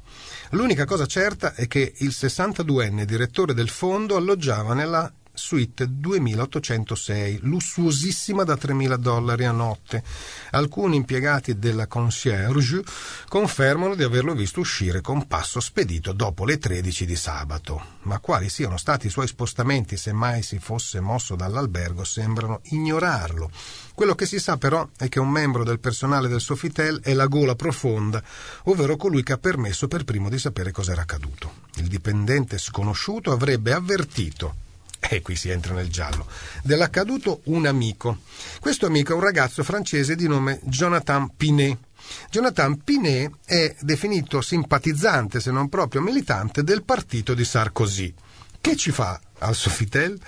L'unica 0.51 0.85
cosa 0.85 1.05
certa 1.05 1.53
è 1.53 1.67
che 1.67 1.93
il 1.97 2.09
62enne 2.09 3.03
direttore 3.03 3.53
del 3.53 3.67
fondo 3.69 4.15
alloggiava 4.15 4.73
nella 4.73 5.11
suite 5.37 5.87
2806, 5.87 7.39
lussuosissima 7.43 8.43
da 8.43 8.55
3.000 8.55 8.95
dollari 8.95 9.45
a 9.45 9.51
notte. 9.51 10.03
Alcuni 10.51 10.97
impiegati 10.97 11.57
della 11.59 11.87
concierge 11.87 12.83
confermano 13.27 13.95
di 13.95 14.03
averlo 14.03 14.33
visto 14.33 14.59
uscire 14.59 15.01
con 15.01 15.27
passo 15.27 15.59
spedito 15.59 16.11
dopo 16.11 16.43
le 16.43 16.57
13 16.57 17.05
di 17.05 17.15
sabato. 17.15 17.95
Ma 18.03 18.19
quali 18.19 18.49
siano 18.49 18.77
stati 18.77 19.07
i 19.07 19.11
suoi 19.11 19.27
spostamenti 19.27 19.95
se 19.97 20.11
mai 20.11 20.41
si 20.41 20.59
fosse 20.59 20.99
mosso 20.99 21.35
dall'albergo 21.35 22.03
sembrano 22.03 22.61
ignorarlo. 22.63 23.51
Quello 23.93 24.15
che 24.15 24.25
si 24.25 24.39
sa 24.39 24.57
però 24.57 24.87
è 24.97 25.09
che 25.09 25.19
un 25.19 25.29
membro 25.29 25.63
del 25.63 25.79
personale 25.79 26.27
del 26.27 26.41
Sofitel 26.41 27.01
è 27.01 27.13
la 27.13 27.27
gola 27.27 27.55
profonda, 27.55 28.21
ovvero 28.63 28.95
colui 28.95 29.23
che 29.23 29.33
ha 29.33 29.37
permesso 29.37 29.87
per 29.87 30.03
primo 30.03 30.29
di 30.29 30.37
sapere 30.37 30.71
cos'era 30.71 31.01
accaduto. 31.01 31.65
Il 31.75 31.87
dipendente 31.87 32.57
sconosciuto 32.57 33.31
avrebbe 33.31 33.73
avvertito 33.73 34.65
e 34.99 35.21
qui 35.21 35.35
si 35.35 35.49
entra 35.49 35.73
nel 35.73 35.89
giallo, 35.89 36.27
dell'accaduto 36.63 37.41
un 37.45 37.65
amico. 37.65 38.19
Questo 38.59 38.85
amico 38.85 39.13
è 39.13 39.15
un 39.15 39.21
ragazzo 39.21 39.63
francese 39.63 40.15
di 40.15 40.27
nome 40.27 40.59
Jonathan 40.63 41.35
Pinet. 41.35 41.77
Jonathan 42.29 42.83
Pinet 42.83 43.31
è 43.45 43.75
definito 43.81 44.41
simpatizzante, 44.41 45.39
se 45.39 45.51
non 45.51 45.69
proprio 45.69 46.01
militante, 46.01 46.63
del 46.63 46.83
partito 46.83 47.33
di 47.33 47.45
Sarkozy. 47.45 48.13
Che 48.59 48.75
ci 48.75 48.91
fa 48.91 49.19
al 49.39 49.55
Sofitel? 49.55 50.19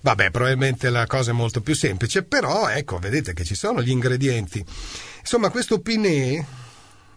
Vabbè, 0.00 0.30
probabilmente 0.30 0.90
la 0.90 1.06
cosa 1.06 1.30
è 1.30 1.34
molto 1.34 1.60
più 1.60 1.74
semplice, 1.74 2.22
però 2.22 2.68
ecco, 2.68 2.98
vedete 2.98 3.32
che 3.34 3.44
ci 3.44 3.54
sono 3.54 3.82
gli 3.82 3.90
ingredienti. 3.90 4.64
Insomma, 5.20 5.50
questo 5.50 5.80
Pinet 5.80 6.44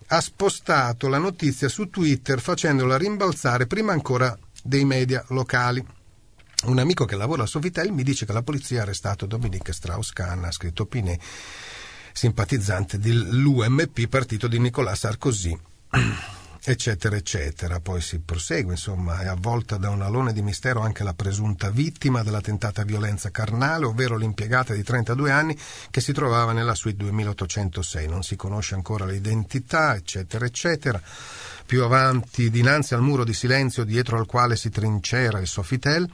ha 0.07 0.21
spostato 0.21 1.07
la 1.07 1.17
notizia 1.17 1.69
su 1.69 1.89
Twitter 1.89 2.41
facendola 2.41 2.97
rimbalzare 2.97 3.65
prima 3.65 3.93
ancora 3.93 4.37
dei 4.61 4.85
media 4.85 5.23
locali. 5.29 5.83
Un 6.63 6.77
amico 6.77 7.05
che 7.05 7.15
lavora 7.15 7.43
a 7.43 7.47
Sofitel 7.47 7.91
mi 7.91 8.03
dice 8.03 8.25
che 8.25 8.33
la 8.33 8.43
polizia 8.43 8.79
ha 8.79 8.81
arrestato 8.83 9.25
Dominique 9.25 9.73
Strauss-Kahn, 9.73 10.43
ha 10.43 10.51
scritto 10.51 10.85
Pinet, 10.85 11.19
simpatizzante 12.13 12.99
dell'UMP, 12.99 14.07
partito 14.07 14.47
di 14.47 14.59
Nicolas 14.59 14.99
Sarkozy 14.99 15.57
eccetera, 16.63 17.15
eccetera. 17.15 17.79
Poi 17.79 17.99
si 18.01 18.19
prosegue, 18.19 18.73
insomma, 18.73 19.21
è 19.21 19.27
avvolta 19.27 19.77
da 19.77 19.89
un 19.89 20.01
alone 20.01 20.33
di 20.33 20.41
mistero 20.41 20.81
anche 20.81 21.03
la 21.03 21.13
presunta 21.13 21.71
vittima 21.71 22.21
della 22.21 22.41
tentata 22.41 22.83
violenza 22.83 23.31
carnale, 23.31 23.85
ovvero 23.85 24.15
l'impiegata 24.15 24.73
di 24.73 24.83
32 24.83 25.31
anni 25.31 25.57
che 25.89 26.01
si 26.01 26.13
trovava 26.13 26.51
nella 26.51 26.75
suite 26.75 26.97
2806. 26.97 28.07
Non 28.07 28.21
si 28.23 28.35
conosce 28.35 28.75
ancora 28.75 29.05
l'identità, 29.05 29.95
eccetera, 29.95 30.45
eccetera. 30.45 31.01
Più 31.65 31.83
avanti, 31.83 32.49
dinanzi 32.49 32.93
al 32.93 33.01
muro 33.01 33.23
di 33.23 33.33
silenzio 33.33 33.83
dietro 33.83 34.17
al 34.17 34.25
quale 34.25 34.55
si 34.55 34.69
trincera 34.69 35.39
il 35.39 35.47
Sofitel, 35.47 36.07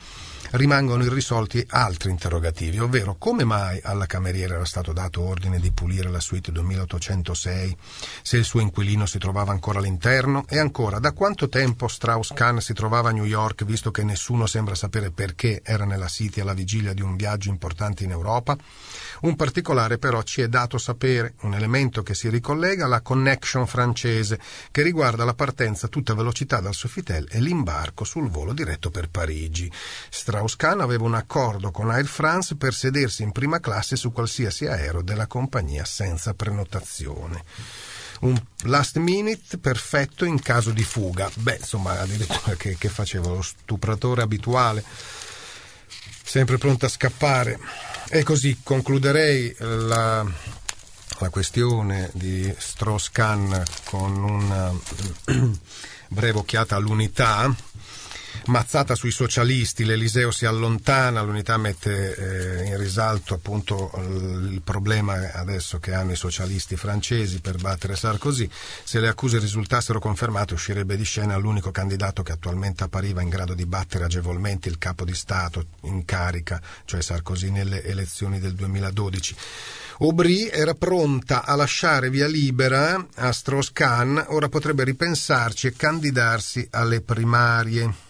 rimangono 0.52 1.04
irrisolti 1.04 1.66
altri 1.70 2.12
interrogativi, 2.12 2.80
ovvero 2.80 3.16
come 3.18 3.44
mai 3.44 3.80
alla 3.84 4.06
cameriera 4.06 4.56
era 4.56 4.66
stato 4.66 4.94
dato 4.94 5.22
ordine 5.22 5.60
di 5.60 5.72
pulire 5.72 6.10
la 6.10 6.20
suite 6.20 6.52
2806 6.52 7.78
se 8.22 8.38
il 8.38 8.44
suo 8.44 8.60
inquilino 8.60 9.06
si 9.06 9.18
trovava 9.18 9.52
ancora 9.52 9.80
all'interno 9.80 10.46
e 10.48 10.60
ancora 10.60 11.00
da 11.00 11.12
quanto 11.12 11.50
tempo 11.50 11.88
Strauss-Kahn 11.88 12.60
si 12.60 12.74
trovava 12.74 13.10
a 13.10 13.12
New 13.12 13.26
York 13.26 13.66
visto 13.66 13.92
che 13.92 14.04
nessuno 14.04 14.46
sembra 14.46 14.76
sapere 14.76 15.12
perché 15.12 15.62
era 15.64 15.86
nella 15.86 16.08
City 16.08 16.42
alla 16.42 16.54
vigilia 16.54 16.94
di 16.94 17.02
un 17.02 17.16
viaggio 17.16 17.50
importante 17.50 18.04
in 18.04 18.12
Europa. 18.12 18.58
Un 19.22 19.36
particolare 19.36 19.98
però 19.98 20.22
ci 20.22 20.42
è 20.42 20.48
dato 20.48 20.78
sapere, 20.78 21.34
un 21.42 21.54
elemento 21.54 22.04
che 22.04 22.14
si 22.14 22.30
ricollega 22.30 22.86
alla 22.86 23.02
connection 23.02 23.66
francese 23.68 24.40
che 24.72 24.82
riguarda 24.82 25.26
la 25.26 25.34
partenza 25.34 25.88
a 25.88 25.90
tutta 25.90 26.14
velocità 26.14 26.60
dal 26.60 26.74
Sofitel 26.74 27.28
e 27.30 27.40
l'imbarco 27.40 28.04
sul 28.04 28.30
volo 28.30 28.54
diretto 28.54 28.90
per 28.90 29.10
Parigi. 29.10 29.72
Strauss-Kahn 30.38 30.82
aveva 30.82 31.04
un 31.04 31.16
accordo 31.16 31.72
con 31.72 31.90
Air 31.90 32.06
France 32.06 32.56
per 32.56 32.74
sedersi 32.74 33.24
in 33.24 33.32
prima 33.32 33.60
classe 33.60 33.96
su 33.96 34.12
qualsiasi 34.12 34.68
aereo 34.68 35.02
della 35.02 35.26
compagnia 35.26 35.84
senza 35.84 36.36
prenotazione 36.36 37.44
un 38.20 38.40
last 38.64 38.98
minute 38.98 39.58
perfetto 39.58 40.26
in 40.26 40.40
caso 40.40 40.72
di 40.72 40.84
fuga. 40.84 41.30
Beh, 41.36 41.58
insomma, 41.58 42.00
addirittura 42.00 42.54
che, 42.58 42.76
che 42.78 42.90
faceva 42.90 43.30
lo 43.30 43.42
stupratore 43.42 44.22
abituale, 44.22 44.84
sempre 46.24 46.58
pronto 46.58 46.86
a 46.86 46.90
scappare. 46.90 47.60
E 48.10 48.24
così 48.24 48.60
concluderei 48.64 49.56
la, 49.60 50.26
la 51.20 51.30
questione 51.30 52.10
di 52.14 52.52
Strauss-Kahn 52.58 53.64
con 53.86 54.24
una 54.24 54.72
breve 56.10 56.40
occhiata 56.40 56.76
all'unità 56.76 57.54
mazzata 58.48 58.96
sui 58.96 59.12
socialisti, 59.12 59.86
l'Eliseo 59.86 60.32
si 60.32 60.46
allontana, 60.46 61.22
l'unità 61.22 61.58
mette 61.58 62.16
eh, 62.16 62.66
in 62.66 62.78
risalto 62.78 63.34
appunto 63.34 63.92
il 63.98 64.62
problema 64.64 65.32
adesso 65.34 65.80
che 65.80 65.94
hanno 65.94 66.12
i 66.12 66.16
socialisti 66.16 66.76
francesi 66.76 67.40
per 67.40 67.58
battere 67.58 67.96
Sarkozy. 67.96 68.50
Se 68.84 69.00
le 69.00 69.08
accuse 69.08 69.40
risultassero 69.40 70.00
confermate 70.00 70.54
uscirebbe 70.54 70.98
di 70.98 71.04
scena 71.04 71.38
l'unico 71.38 71.72
candidato 71.72 72.24
che 72.24 72.32
attualmente 72.32 72.84
appariva 72.84 73.22
in 73.22 73.30
grado 73.30 73.54
di 73.54 73.66
battere 73.66 74.06
agevolmente 74.06 74.70
il 74.70 74.78
capo 74.78 75.06
di 75.06 75.14
Stato 75.14 75.66
in 75.84 76.06
carica, 76.06 76.62
cioè 76.86 77.02
Sarkozy 77.02 77.50
nelle 77.50 77.84
elezioni 77.84 78.40
del 78.40 78.54
2012. 78.54 79.36
Aubry 80.00 80.48
era 80.48 80.76
pronta 80.76 81.44
a 81.44 81.56
lasciare 81.56 82.12
via 82.12 82.28
libera 82.28 83.08
a 83.16 83.32
Strauss-Kahn, 83.32 84.26
ora 84.28 84.48
potrebbe 84.48 84.84
ripensarci 84.84 85.68
e 85.68 85.74
candidarsi 85.76 86.68
alle 86.72 87.02
primarie. 87.02 88.07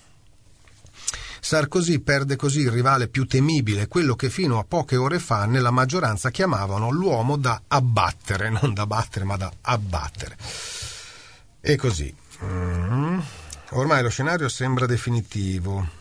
Sarkozy 1.39 1.99
perde 1.99 2.35
così 2.35 2.61
il 2.61 2.71
rivale 2.71 3.07
più 3.07 3.25
temibile, 3.25 3.87
quello 3.87 4.15
che 4.15 4.29
fino 4.29 4.59
a 4.59 4.63
poche 4.63 4.95
ore 4.95 5.19
fa 5.19 5.45
nella 5.45 5.71
maggioranza 5.71 6.29
chiamavano 6.29 6.89
l'uomo 6.89 7.37
da 7.37 7.61
abbattere, 7.67 8.49
non 8.61 8.73
da 8.73 8.85
battere 8.85 9.25
ma 9.25 9.37
da 9.37 9.51
abbattere. 9.61 10.37
E 11.59 11.75
così. 11.75 12.13
Mm. 12.43 13.19
Ormai 13.71 14.01
lo 14.01 14.09
scenario 14.09 14.47
sembra 14.47 14.85
definitivo 14.85 15.96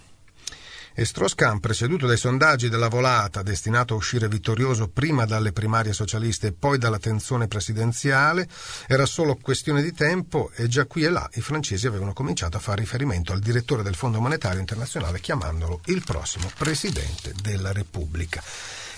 e 0.98 1.04
Strauss-Kahn, 1.04 1.60
preceduto 1.60 2.06
dai 2.06 2.16
sondaggi 2.16 2.70
della 2.70 2.88
volata, 2.88 3.42
destinato 3.42 3.92
a 3.92 3.98
uscire 3.98 4.28
vittorioso 4.28 4.88
prima 4.88 5.26
dalle 5.26 5.52
primarie 5.52 5.92
socialiste 5.92 6.46
e 6.46 6.52
poi 6.52 6.78
dalla 6.78 6.98
tensione 6.98 7.48
presidenziale, 7.48 8.48
era 8.86 9.04
solo 9.04 9.36
questione 9.36 9.82
di 9.82 9.92
tempo 9.92 10.50
e 10.54 10.68
già 10.68 10.86
qui 10.86 11.04
e 11.04 11.10
là 11.10 11.28
i 11.34 11.42
francesi 11.42 11.86
avevano 11.86 12.14
cominciato 12.14 12.56
a 12.56 12.60
fare 12.60 12.80
riferimento 12.80 13.34
al 13.34 13.40
direttore 13.40 13.82
del 13.82 13.94
Fondo 13.94 14.20
Monetario 14.20 14.58
Internazionale 14.58 15.20
chiamandolo 15.20 15.80
il 15.86 16.02
prossimo 16.02 16.50
Presidente 16.56 17.34
della 17.42 17.72
Repubblica. 17.72 18.42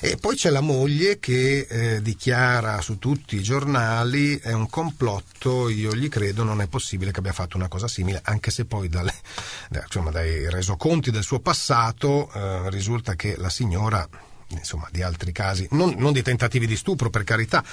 E 0.01 0.17
poi 0.17 0.37
c'è 0.37 0.51
la 0.51 0.61
moglie 0.61 1.19
che 1.19 1.67
eh, 1.69 2.03
dichiara 2.03 2.81
su 2.81 2.99
tutti 2.99 3.35
i 3.35 3.43
giornali 3.43 4.39
è 4.39 4.53
un 4.53 4.71
complotto, 4.71 5.69
io 5.69 5.93
gli 5.93 6.09
credo, 6.09 6.45
non 6.45 6.61
è 6.61 6.69
possibile 6.69 7.11
che 7.11 7.19
abbia 7.19 7.33
fatto 7.33 7.57
una 7.57 7.67
cosa 7.67 7.89
simile, 7.89 8.21
anche 8.23 8.53
se 8.53 8.65
poi 8.65 8.89
dalle, 8.89 9.13
insomma, 9.75 10.13
dai 10.13 10.49
resoconti 10.49 11.11
del 11.11 11.25
suo 11.25 11.41
passato 11.41 12.31
eh, 12.33 12.71
risulta 12.71 13.17
che 13.17 13.37
la 13.37 13.51
signora 13.51 14.09
insomma, 14.49 14.89
di 14.91 15.03
altri 15.03 15.33
casi, 15.33 15.67
non, 15.73 15.95
non, 15.99 16.13
di 16.13 16.23
tentativi 16.23 16.67
di 16.67 16.77
stupro 16.77 17.11
per 17.11 17.25
carità, 17.25 17.65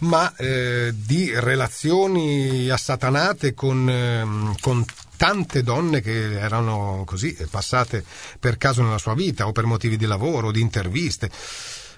ma 0.00 0.34
eh, 0.36 0.92
di 0.94 1.32
relazioni 1.34 2.68
assatanate 2.68 3.54
con, 3.54 3.88
eh, 3.88 4.56
con 4.60 4.84
tante 5.16 5.62
donne 5.62 6.00
che 6.00 6.38
erano 6.40 7.04
così 7.06 7.36
passate 7.48 8.04
per 8.40 8.56
caso 8.56 8.82
nella 8.82 8.98
sua 8.98 9.14
vita 9.14 9.46
o 9.46 9.52
per 9.52 9.66
motivi 9.66 9.96
di 9.96 10.06
lavoro 10.06 10.48
o 10.48 10.50
di 10.50 10.60
interviste. 10.60 11.30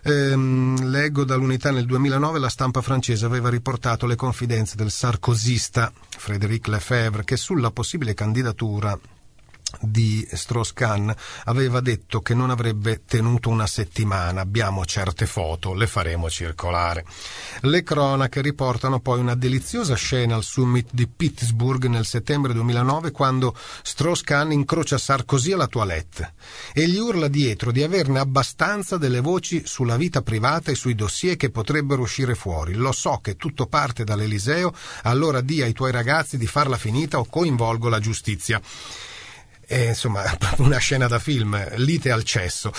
Ehm, 0.06 0.90
leggo 0.90 1.24
dall'unità 1.24 1.70
nel 1.70 1.86
2009 1.86 2.38
la 2.38 2.50
stampa 2.50 2.82
francese 2.82 3.24
aveva 3.24 3.48
riportato 3.48 4.04
le 4.04 4.16
confidenze 4.16 4.76
del 4.76 4.90
sarcosista 4.90 5.90
Frédéric 6.10 6.66
Lefebvre 6.66 7.24
che 7.24 7.38
sulla 7.38 7.70
possibile 7.70 8.12
candidatura 8.12 8.98
di 9.80 10.26
Strauss-Kahn 10.30 11.12
aveva 11.44 11.80
detto 11.80 12.20
che 12.20 12.34
non 12.34 12.50
avrebbe 12.50 13.02
tenuto 13.04 13.48
una 13.48 13.66
settimana. 13.66 14.40
Abbiamo 14.40 14.84
certe 14.84 15.26
foto, 15.26 15.74
le 15.74 15.86
faremo 15.86 16.30
circolare. 16.30 17.04
Le 17.60 17.82
cronache 17.82 18.40
riportano 18.40 19.00
poi 19.00 19.20
una 19.20 19.34
deliziosa 19.34 19.94
scena 19.94 20.34
al 20.34 20.42
summit 20.42 20.88
di 20.92 21.06
Pittsburgh 21.06 21.86
nel 21.86 22.06
settembre 22.06 22.52
2009 22.52 23.10
quando 23.10 23.56
Strauss-Kahn 23.82 24.52
incrocia 24.52 24.98
Sarkozy 24.98 25.52
alla 25.52 25.66
toilette 25.66 26.34
e 26.72 26.88
gli 26.88 26.98
urla 26.98 27.28
dietro 27.28 27.72
di 27.72 27.82
averne 27.82 28.18
abbastanza 28.18 28.96
delle 28.96 29.20
voci 29.20 29.62
sulla 29.66 29.96
vita 29.96 30.22
privata 30.22 30.70
e 30.70 30.74
sui 30.74 30.94
dossier 30.94 31.36
che 31.36 31.50
potrebbero 31.50 32.02
uscire 32.02 32.34
fuori. 32.34 32.74
Lo 32.74 32.92
so 32.92 33.18
che 33.22 33.36
tutto 33.36 33.66
parte 33.66 34.04
dall'Eliseo, 34.04 34.72
allora 35.02 35.40
di 35.40 35.62
ai 35.62 35.72
tuoi 35.72 35.92
ragazzi 35.92 36.36
di 36.36 36.46
farla 36.46 36.76
finita 36.76 37.18
o 37.18 37.26
coinvolgo 37.26 37.88
la 37.88 38.00
giustizia. 38.00 38.60
E, 39.66 39.84
insomma, 39.86 40.22
una 40.58 40.78
scena 40.78 41.06
da 41.06 41.18
film, 41.18 41.76
lite 41.76 42.10
al 42.10 42.24
cesso. 42.24 42.72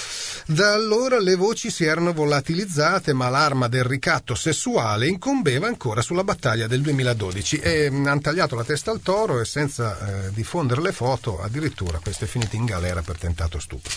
Da 0.45 0.73
allora 0.73 1.19
le 1.19 1.35
voci 1.35 1.69
si 1.69 1.85
erano 1.85 2.13
volatilizzate, 2.13 3.13
ma 3.13 3.29
l'arma 3.29 3.67
del 3.67 3.83
ricatto 3.83 4.35
sessuale 4.35 5.07
incombeva 5.07 5.67
ancora 5.67 6.01
sulla 6.01 6.23
battaglia 6.23 6.67
del 6.67 6.81
2012 6.81 7.59
e 7.59 7.89
mm, 7.89 8.05
hanno 8.07 8.21
tagliato 8.21 8.55
la 8.55 8.63
testa 8.63 8.91
al 8.91 9.01
toro 9.01 9.39
e 9.39 9.45
senza 9.45 9.97
eh, 10.25 10.31
diffondere 10.31 10.81
le 10.81 10.91
foto, 10.91 11.41
addirittura 11.41 11.99
questo 11.99 12.25
è 12.25 12.27
finito 12.27 12.55
in 12.55 12.65
galera 12.65 13.01
per 13.01 13.17
tentato 13.17 13.59
stupro. 13.59 13.91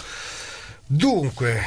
Dunque, 0.90 1.60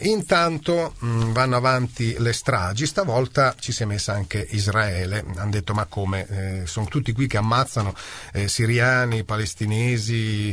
intanto 0.00 0.94
mh, 0.98 1.06
mm, 1.06 1.32
vanno 1.32 1.54
avanti 1.54 2.16
le 2.18 2.32
stragi, 2.32 2.84
stavolta 2.84 3.54
ci 3.56 3.70
si 3.70 3.84
è 3.84 3.86
messa 3.86 4.12
anche 4.12 4.44
Israele, 4.50 5.24
hanno 5.36 5.50
detto 5.50 5.72
ma 5.72 5.84
come, 5.84 6.26
eh, 6.26 6.66
sono 6.66 6.86
tutti 6.86 7.12
qui 7.12 7.28
che 7.28 7.36
ammazzano 7.36 7.94
eh, 8.32 8.48
siriani, 8.48 9.22
palestinesi, 9.22 10.52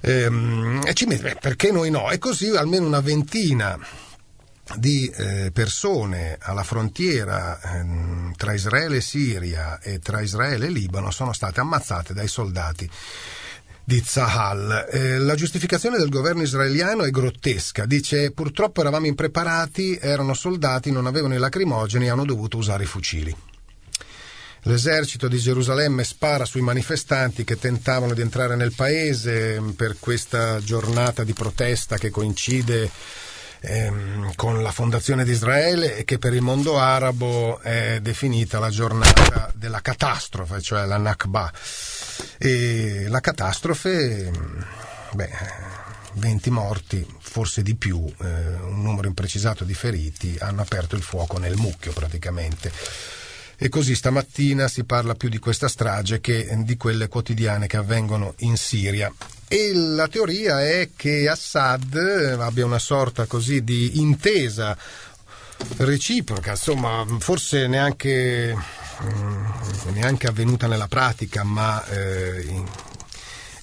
ehm, 0.00 0.80
e 0.86 0.94
ci 0.94 1.04
mette, 1.04 1.36
perché 1.38 1.70
noi 1.70 1.90
no? 1.90 2.10
E 2.10 2.16
così 2.16 2.56
almeno 2.56 2.86
una 2.86 3.00
ventina 3.00 3.78
di 4.76 5.06
eh, 5.08 5.50
persone 5.52 6.38
alla 6.40 6.62
frontiera 6.62 7.60
ehm, 7.60 8.32
tra 8.34 8.54
Israele 8.54 8.96
e 8.96 9.00
Siria 9.02 9.78
e 9.80 9.98
tra 9.98 10.22
Israele 10.22 10.66
e 10.66 10.70
Libano 10.70 11.10
sono 11.10 11.34
state 11.34 11.60
ammazzate 11.60 12.14
dai 12.14 12.28
soldati 12.28 12.88
di 13.84 14.02
Zahal. 14.04 14.88
Eh, 14.90 15.18
la 15.18 15.34
giustificazione 15.34 15.98
del 15.98 16.08
governo 16.08 16.42
israeliano 16.42 17.02
è 17.02 17.10
grottesca. 17.10 17.86
Dice 17.86 18.30
purtroppo 18.30 18.80
eravamo 18.80 19.06
impreparati, 19.06 19.98
erano 20.00 20.34
soldati, 20.34 20.90
non 20.90 21.06
avevano 21.06 21.34
i 21.34 21.38
lacrimogeni 21.38 22.06
e 22.06 22.10
hanno 22.10 22.24
dovuto 22.24 22.56
usare 22.56 22.84
i 22.84 22.86
fucili. 22.86 23.34
L'esercito 24.64 25.26
di 25.26 25.38
Gerusalemme 25.38 26.04
spara 26.04 26.44
sui 26.44 26.60
manifestanti 26.60 27.44
che 27.44 27.58
tentavano 27.58 28.12
di 28.12 28.20
entrare 28.20 28.56
nel 28.56 28.74
paese 28.74 29.58
per 29.74 29.96
questa 29.98 30.60
giornata 30.60 31.24
di 31.24 31.32
protesta 31.32 31.96
che 31.96 32.10
coincide 32.10 32.90
ehm, 33.60 34.34
con 34.34 34.62
la 34.62 34.70
fondazione 34.70 35.24
di 35.24 35.30
Israele 35.30 35.96
e 35.96 36.04
che 36.04 36.18
per 36.18 36.34
il 36.34 36.42
mondo 36.42 36.78
arabo 36.78 37.58
è 37.60 38.00
definita 38.02 38.58
la 38.58 38.68
giornata 38.68 39.50
della 39.54 39.80
catastrofe, 39.80 40.60
cioè 40.60 40.84
la 40.84 40.98
Nakba. 40.98 41.50
E 42.38 43.06
la 43.08 43.20
catastrofe, 43.20 44.30
beh, 45.12 45.30
20 46.14 46.50
morti, 46.50 47.06
forse 47.18 47.62
di 47.62 47.74
più, 47.74 48.04
eh, 48.22 48.54
un 48.62 48.82
numero 48.82 49.08
imprecisato 49.08 49.64
di 49.64 49.74
feriti, 49.74 50.36
hanno 50.40 50.62
aperto 50.62 50.96
il 50.96 51.02
fuoco 51.02 51.38
nel 51.38 51.56
mucchio 51.56 51.92
praticamente. 51.92 52.72
E 53.56 53.68
così 53.68 53.94
stamattina 53.94 54.68
si 54.68 54.84
parla 54.84 55.14
più 55.14 55.28
di 55.28 55.38
questa 55.38 55.68
strage 55.68 56.20
che 56.20 56.48
di 56.64 56.76
quelle 56.78 57.08
quotidiane 57.08 57.66
che 57.66 57.76
avvengono 57.76 58.34
in 58.38 58.56
Siria. 58.56 59.12
E 59.46 59.72
la 59.74 60.08
teoria 60.08 60.62
è 60.66 60.90
che 60.96 61.28
Assad 61.28 61.94
abbia 62.38 62.64
una 62.64 62.78
sorta 62.78 63.26
così 63.26 63.62
di 63.62 64.00
intesa 64.00 64.76
reciproca, 65.76 66.52
insomma, 66.52 67.04
forse 67.18 67.66
neanche 67.66 68.56
neanche 69.92 70.26
avvenuta 70.26 70.66
nella 70.66 70.88
pratica, 70.88 71.42
ma 71.44 71.84
eh, 71.86 72.62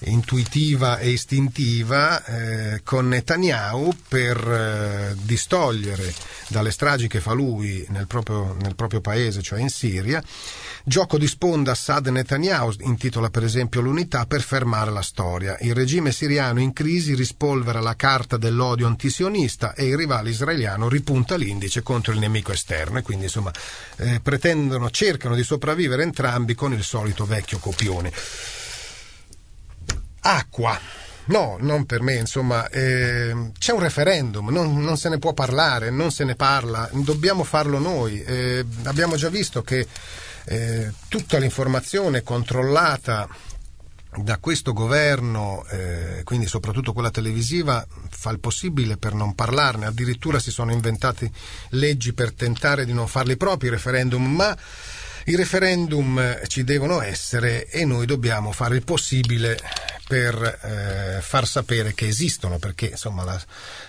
intuitiva 0.00 0.98
e 0.98 1.10
istintiva 1.10 2.24
eh, 2.24 2.80
con 2.84 3.08
Netanyahu 3.08 3.94
per 4.08 4.36
eh, 4.36 5.16
distogliere 5.22 6.14
dalle 6.48 6.70
stragi 6.70 7.08
che 7.08 7.20
fa 7.20 7.32
lui 7.32 7.84
nel 7.88 8.06
proprio, 8.06 8.56
nel 8.60 8.74
proprio 8.74 9.00
paese, 9.00 9.42
cioè 9.42 9.60
in 9.60 9.68
Siria, 9.68 10.22
Gioco 10.88 11.18
di 11.18 11.26
sponda 11.26 11.72
Assad 11.72 12.06
Netanyahu 12.06 12.72
intitola 12.80 13.28
per 13.28 13.44
esempio 13.44 13.82
l'unità 13.82 14.24
per 14.24 14.40
fermare 14.40 14.90
la 14.90 15.02
storia. 15.02 15.58
Il 15.60 15.74
regime 15.74 16.12
siriano 16.12 16.60
in 16.60 16.72
crisi 16.72 17.14
rispolvera 17.14 17.80
la 17.80 17.94
carta 17.94 18.38
dell'odio 18.38 18.86
antisionista 18.86 19.74
e 19.74 19.84
il 19.84 19.98
rivale 19.98 20.30
israeliano 20.30 20.88
ripunta 20.88 21.36
l'indice 21.36 21.82
contro 21.82 22.14
il 22.14 22.18
nemico 22.18 22.52
esterno 22.52 22.96
e 22.96 23.02
quindi 23.02 23.24
insomma 23.24 23.52
eh, 23.96 24.20
pretendono, 24.22 24.88
cercano 24.88 25.34
di 25.34 25.42
sopravvivere 25.42 26.04
entrambi 26.04 26.54
con 26.54 26.72
il 26.72 26.82
solito 26.82 27.26
vecchio 27.26 27.58
copione. 27.58 28.10
Acqua. 30.28 30.78
No, 31.26 31.56
non 31.60 31.84
per 31.84 32.00
me, 32.00 32.14
insomma, 32.14 32.68
eh, 32.68 33.50
c'è 33.58 33.72
un 33.72 33.80
referendum, 33.80 34.48
non, 34.48 34.80
non, 34.80 34.96
se 34.96 35.10
ne 35.10 35.18
può 35.18 35.34
parlare, 35.34 35.90
non 35.90 36.10
se 36.10 36.24
ne 36.24 36.34
parla, 36.34 36.88
dobbiamo 36.92 37.44
farlo 37.44 37.78
noi. 37.78 38.22
Eh, 38.22 38.64
abbiamo 38.84 39.16
già 39.16 39.28
visto 39.28 39.62
che 39.62 39.86
eh, 40.44 40.92
tutta 41.08 41.38
l'informazione 41.38 42.22
controllata 42.22 43.28
da 44.16 44.38
questo 44.38 44.72
governo, 44.72 45.66
eh, 45.70 46.22
quindi 46.24 46.46
soprattutto 46.46 46.94
quella 46.94 47.10
televisiva, 47.10 47.86
fa 48.08 48.30
il 48.30 48.40
possibile 48.40 48.96
per 48.96 49.12
non 49.12 49.34
parlarne, 49.34 49.84
addirittura 49.84 50.38
si 50.38 50.50
sono 50.50 50.72
inventati 50.72 51.30
leggi 51.70 52.14
per 52.14 52.32
tentare 52.32 52.86
di 52.86 52.94
non 52.94 53.06
farli 53.06 53.36
propri 53.36 53.68
i 53.68 53.70
referendum, 53.70 54.24
ma 54.24 54.56
i 55.28 55.36
referendum 55.36 56.40
ci 56.46 56.64
devono 56.64 57.02
essere 57.02 57.68
e 57.68 57.84
noi 57.84 58.06
dobbiamo 58.06 58.50
fare 58.50 58.76
il 58.76 58.82
possibile 58.82 59.58
per 60.06 60.58
eh, 60.62 61.20
far 61.20 61.46
sapere 61.46 61.92
che 61.92 62.06
esistono, 62.06 62.58
perché 62.58 62.86
insomma 62.86 63.24
la, 63.24 63.38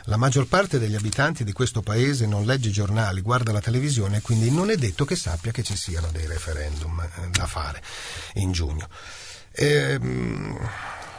la, 0.03 0.17
maggior 0.17 0.47
parte 0.47 0.79
degli 0.79 0.95
abitanti 0.95 1.45
di 1.45 1.53
questo 1.53 1.81
paese 1.81 2.25
non 2.25 2.43
legge 2.43 2.67
i 2.67 2.73
giornali, 2.73 3.21
guarda 3.21 3.53
la 3.53 3.61
televisione, 3.61 4.19
quindi 4.19 4.51
non 4.51 4.69
è 4.69 4.75
detto 4.75 5.05
che 5.05 5.15
sappia 5.15 5.53
che 5.53 5.63
ci 5.63 5.77
siano 5.77 6.09
dei 6.11 6.27
referendum 6.27 6.99
eh, 6.99 7.29
da 7.29 7.47
fare 7.47 7.81
in 8.33 8.51
giugno. 8.51 8.89
Ehm, 9.53 10.57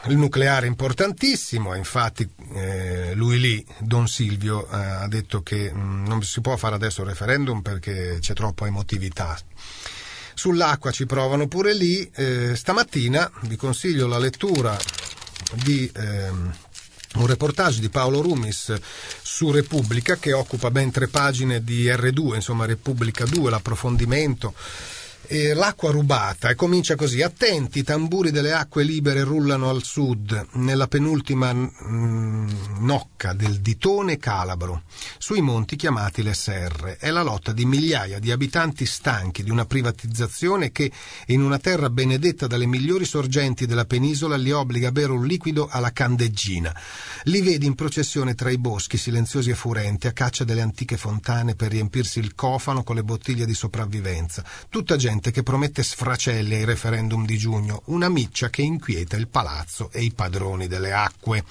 il 0.06 0.16
nucleare 0.16 0.66
è 0.66 0.68
importantissimo, 0.68 1.74
infatti 1.74 2.28
eh, 2.54 3.14
lui 3.14 3.40
lì, 3.40 3.66
Don 3.78 4.06
Silvio, 4.06 4.68
eh, 4.68 4.76
ha 4.76 5.08
detto 5.08 5.42
che 5.42 5.72
mh, 5.72 5.78
mm, 5.78 6.06
non 6.06 6.22
si 6.22 6.42
può 6.42 6.56
fare 6.56 6.74
adesso 6.74 7.00
il 7.00 7.08
referendum 7.08 7.62
perché 7.62 8.18
c'è 8.20 8.34
troppa 8.34 8.66
emotività. 8.66 9.38
Sull'acqua 10.40 10.90
ci 10.90 11.04
provano 11.04 11.48
pure 11.48 11.74
lì. 11.74 12.10
Eh, 12.14 12.56
stamattina 12.56 13.30
vi 13.42 13.56
consiglio 13.56 14.06
la 14.06 14.16
lettura 14.16 14.74
di 15.52 15.90
ehm, 15.94 16.54
un 17.16 17.26
reportage 17.26 17.78
di 17.78 17.90
Paolo 17.90 18.22
Rumis 18.22 18.72
su 19.20 19.50
Repubblica 19.50 20.16
che 20.16 20.32
occupa 20.32 20.70
ben 20.70 20.90
tre 20.90 21.08
pagine 21.08 21.62
di 21.62 21.88
R2, 21.88 22.36
insomma 22.36 22.64
Repubblica 22.64 23.26
2, 23.26 23.50
l'approfondimento 23.50 24.54
eh, 25.26 25.54
l'acqua 25.54 25.90
rubata 25.90 26.48
e 26.48 26.54
comincia 26.54 26.96
così. 26.96 27.22
Attenti, 27.22 27.80
i 27.80 27.82
tamburi 27.84 28.30
delle 28.30 28.52
acque 28.52 28.82
libere 28.82 29.22
rullano 29.22 29.68
al 29.68 29.82
sud, 29.82 30.48
nella 30.52 30.88
penultima 30.88 31.52
mm, 31.52 32.48
nocca 32.80 33.32
del 33.32 33.60
ditone 33.60 34.16
calabro, 34.16 34.82
sui 35.18 35.40
monti 35.40 35.76
chiamati 35.76 36.22
le 36.22 36.34
Serre. 36.34 36.96
È 36.96 37.10
la 37.10 37.22
lotta 37.22 37.52
di 37.52 37.64
migliaia 37.64 38.18
di 38.18 38.30
abitanti 38.30 38.86
stanchi 38.86 39.42
di 39.42 39.50
una 39.50 39.66
privatizzazione 39.66 40.72
che, 40.72 40.90
in 41.26 41.42
una 41.42 41.58
terra 41.58 41.90
benedetta 41.90 42.46
dalle 42.46 42.66
migliori 42.66 43.04
sorgenti 43.04 43.66
della 43.66 43.84
penisola, 43.84 44.36
li 44.36 44.50
obbliga 44.50 44.88
a 44.88 44.92
bere 44.92 45.12
un 45.12 45.24
liquido 45.24 45.68
alla 45.70 45.92
candeggina. 45.92 46.74
Li 47.24 47.40
vedi 47.40 47.66
in 47.66 47.74
processione 47.74 48.34
tra 48.34 48.50
i 48.50 48.58
boschi 48.58 48.96
silenziosi 48.96 49.50
e 49.50 49.54
furenti, 49.54 50.06
a 50.06 50.12
caccia 50.12 50.44
delle 50.44 50.62
antiche 50.62 50.96
fontane 50.96 51.54
per 51.54 51.70
riempirsi 51.70 52.18
il 52.18 52.34
cofano 52.34 52.82
con 52.82 52.96
le 52.96 53.04
bottiglie 53.04 53.46
di 53.46 53.54
sopravvivenza. 53.54 54.44
Tutta 54.68 54.96
gente 54.96 55.09
gente 55.10 55.32
che 55.32 55.42
promette 55.42 55.82
sfracelli 55.82 56.54
ai 56.54 56.64
referendum 56.64 57.26
di 57.26 57.36
giugno, 57.36 57.82
una 57.86 58.08
miccia 58.08 58.48
che 58.48 58.62
inquieta 58.62 59.16
il 59.16 59.26
palazzo 59.26 59.90
e 59.92 60.02
i 60.02 60.12
padroni 60.12 60.68
delle 60.68 60.92
acque. 60.92 61.42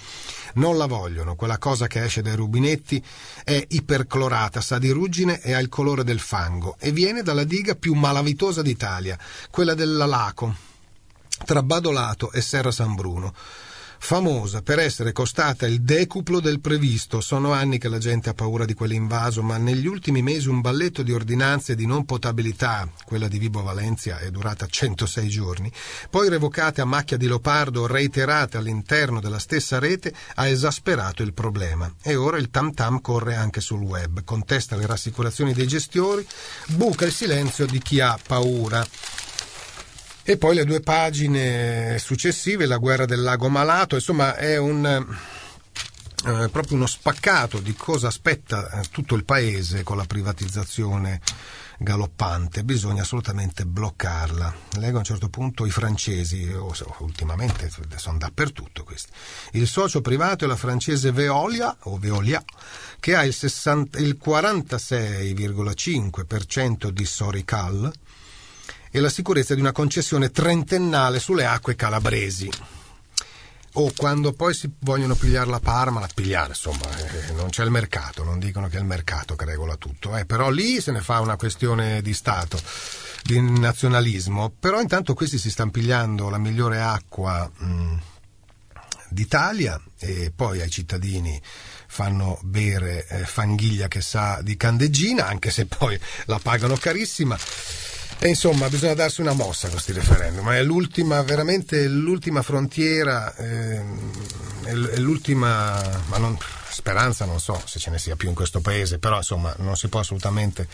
Non 0.53 0.77
la 0.77 0.85
vogliono, 0.85 1.35
quella 1.35 1.57
cosa 1.57 1.87
che 1.87 2.01
esce 2.01 2.21
dai 2.21 2.37
rubinetti 2.37 3.03
è 3.43 3.61
iperclorata, 3.67 4.61
sa 4.61 4.79
di 4.79 4.89
ruggine 4.91 5.41
e 5.41 5.51
ha 5.51 5.59
il 5.59 5.67
colore 5.67 6.05
del 6.05 6.21
fango 6.21 6.77
e 6.79 6.93
viene 6.93 7.21
dalla 7.21 7.43
diga 7.43 7.75
più 7.75 7.95
malavitosa 7.95 8.61
d'Italia, 8.61 9.19
quella 9.51 9.73
della 9.73 10.05
Laco, 10.05 10.55
tra 11.43 11.61
Badolato 11.61 12.31
e 12.31 12.39
Serra 12.39 12.71
San 12.71 12.95
Bruno. 12.95 13.33
Famosa 13.99 14.61
per 14.61 14.79
essere 14.79 15.11
costata 15.11 15.67
il 15.67 15.81
decuplo 15.81 16.39
del 16.39 16.59
previsto. 16.59 17.21
Sono 17.21 17.51
anni 17.51 17.77
che 17.77 17.89
la 17.89 17.99
gente 17.99 18.29
ha 18.29 18.33
paura 18.33 18.65
di 18.65 18.73
quell'invaso, 18.73 19.43
ma 19.43 19.57
negli 19.57 19.85
ultimi 19.85 20.21
mesi 20.21 20.49
un 20.49 20.61
balletto 20.61 21.03
di 21.03 21.11
ordinanze 21.11 21.75
di 21.75 21.85
non 21.85 22.05
potabilità, 22.05 22.89
quella 23.05 23.27
di 23.27 23.37
Vibo 23.37 23.61
Valencia 23.61 24.19
è 24.19 24.31
durata 24.31 24.65
106 24.65 25.29
giorni, 25.29 25.71
poi 26.09 26.29
revocate 26.29 26.81
a 26.81 26.85
macchia 26.85 27.17
di 27.17 27.27
leopardo, 27.27 27.85
reiterate 27.85 28.57
all'interno 28.57 29.19
della 29.19 29.39
stessa 29.39 29.77
rete, 29.77 30.13
ha 30.35 30.47
esasperato 30.47 31.21
il 31.21 31.33
problema. 31.33 31.93
E 32.01 32.15
ora 32.15 32.37
il 32.37 32.49
tam 32.49 32.73
tam 32.73 33.01
corre 33.01 33.35
anche 33.35 33.61
sul 33.61 33.81
web, 33.81 34.23
contesta 34.23 34.75
le 34.75 34.85
rassicurazioni 34.85 35.53
dei 35.53 35.67
gestori, 35.67 36.25
buca 36.67 37.05
il 37.05 37.11
silenzio 37.11 37.65
di 37.65 37.79
chi 37.79 37.99
ha 37.99 38.17
paura. 38.25 38.85
E 40.29 40.37
poi 40.37 40.53
le 40.53 40.63
due 40.63 40.79
pagine 40.79 41.97
successive, 41.97 42.67
la 42.67 42.77
guerra 42.77 43.05
del 43.05 43.23
lago 43.23 43.49
malato, 43.49 43.95
insomma 43.95 44.35
è 44.35 44.57
un, 44.57 44.85
eh, 44.85 46.49
proprio 46.49 46.75
uno 46.75 46.85
spaccato 46.85 47.57
di 47.57 47.73
cosa 47.73 48.09
aspetta 48.09 48.69
eh, 48.69 48.83
tutto 48.91 49.15
il 49.15 49.25
paese 49.25 49.81
con 49.81 49.97
la 49.97 50.05
privatizzazione 50.05 51.19
galoppante, 51.79 52.63
bisogna 52.63 53.01
assolutamente 53.01 53.65
bloccarla. 53.65 54.53
Leggo 54.73 54.97
a 54.97 54.99
un 54.99 55.05
certo 55.05 55.29
punto 55.29 55.65
i 55.65 55.71
francesi, 55.71 56.47
ultimamente 56.99 57.71
sono 57.95 58.19
dappertutto 58.19 58.83
questi. 58.83 59.09
Il 59.53 59.65
socio 59.65 60.01
privato 60.01 60.45
è 60.45 60.47
la 60.47 60.55
francese 60.55 61.11
Veolia, 61.11 61.75
o 61.85 61.97
Veolia, 61.97 62.43
che 62.99 63.15
ha 63.15 63.25
il, 63.25 63.33
60, 63.33 63.97
il 63.97 64.19
46,5% 64.23 66.89
di 66.89 67.05
Sorical, 67.05 67.91
e 68.91 68.99
la 68.99 69.09
sicurezza 69.09 69.53
di 69.53 69.61
una 69.61 69.71
concessione 69.71 70.31
trentennale 70.31 71.19
sulle 71.19 71.45
acque 71.45 71.75
calabresi. 71.75 72.49
O 73.73 73.93
quando 73.95 74.33
poi 74.33 74.53
si 74.55 74.69
vogliono 74.79 75.13
pigliare 75.13 75.49
la 75.49 75.59
Parma, 75.59 75.99
la 75.99 76.09
pigliare, 76.13 76.49
insomma, 76.49 76.89
eh, 76.97 77.31
non 77.33 77.49
c'è 77.49 77.63
il 77.63 77.69
mercato, 77.69 78.23
non 78.23 78.39
dicono 78.39 78.67
che 78.67 78.77
è 78.77 78.79
il 78.79 78.85
mercato 78.85 79.35
che 79.35 79.45
regola 79.45 79.75
tutto, 79.75 80.17
eh, 80.17 80.25
però 80.25 80.49
lì 80.49 80.81
se 80.81 80.91
ne 80.91 81.01
fa 81.01 81.19
una 81.19 81.35
questione 81.35 82.01
di 82.01 82.13
Stato, 82.15 82.59
di 83.23 83.39
nazionalismo, 83.39 84.51
però 84.59 84.81
intanto 84.81 85.13
questi 85.13 85.37
si 85.37 85.51
stanno 85.51 85.69
pigliando 85.69 86.29
la 86.29 86.39
migliore 86.39 86.81
acqua 86.81 87.49
mh, 87.55 87.95
d'Italia 89.09 89.79
e 89.99 90.31
poi 90.35 90.61
ai 90.61 90.69
cittadini 90.69 91.39
fanno 91.87 92.39
bere 92.41 93.05
eh, 93.07 93.25
fanghiglia 93.25 93.87
che 93.87 94.01
sa 94.01 94.39
di 94.41 94.57
candeggina, 94.57 95.27
anche 95.27 95.51
se 95.51 95.67
poi 95.67 95.99
la 96.25 96.39
pagano 96.39 96.75
carissima. 96.75 97.37
E 98.21 98.27
insomma, 98.27 98.67
bisogna 98.67 98.95
darsi 98.95 99.21
una 99.21 99.31
mossa 99.31 99.67
a 99.67 99.69
questi 99.69 99.93
referendum. 99.93 100.49
È 100.51 100.61
l'ultima, 100.61 101.21
veramente 101.21 101.87
l'ultima 101.87 102.41
frontiera, 102.41 103.33
eh, 103.35 103.81
è 104.65 104.97
l'ultima, 104.97 105.81
ma 106.07 106.17
non, 106.17 106.37
speranza 106.69 107.23
non 107.23 107.39
so 107.39 107.61
se 107.65 107.79
ce 107.79 107.89
ne 107.89 107.97
sia 107.97 108.17
più 108.17 108.27
in 108.27 108.35
questo 108.35 108.59
paese, 108.59 108.99
però 108.99 109.17
insomma 109.17 109.55
non 109.59 109.77
si 109.77 109.87
può 109.87 110.01
assolutamente 110.01 110.67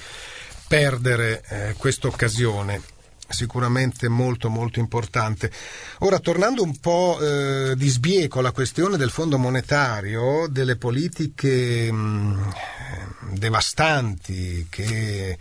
perdere 0.68 1.44
eh, 1.48 1.76
questa 1.78 2.08
occasione 2.08 2.82
sicuramente 3.28 4.08
molto 4.08 4.50
molto 4.50 4.80
importante. 4.80 5.52
Ora 6.00 6.20
tornando 6.20 6.64
un 6.64 6.80
po' 6.80 7.20
eh, 7.22 7.76
di 7.76 7.90
sbieco 7.90 8.40
alla 8.40 8.52
questione 8.52 8.98
del 8.98 9.12
Fondo 9.12 9.38
monetario, 9.38 10.48
delle 10.50 10.78
politiche 10.78 11.92
mh, 11.92 12.54
devastanti 13.32 14.68
che 14.70 15.38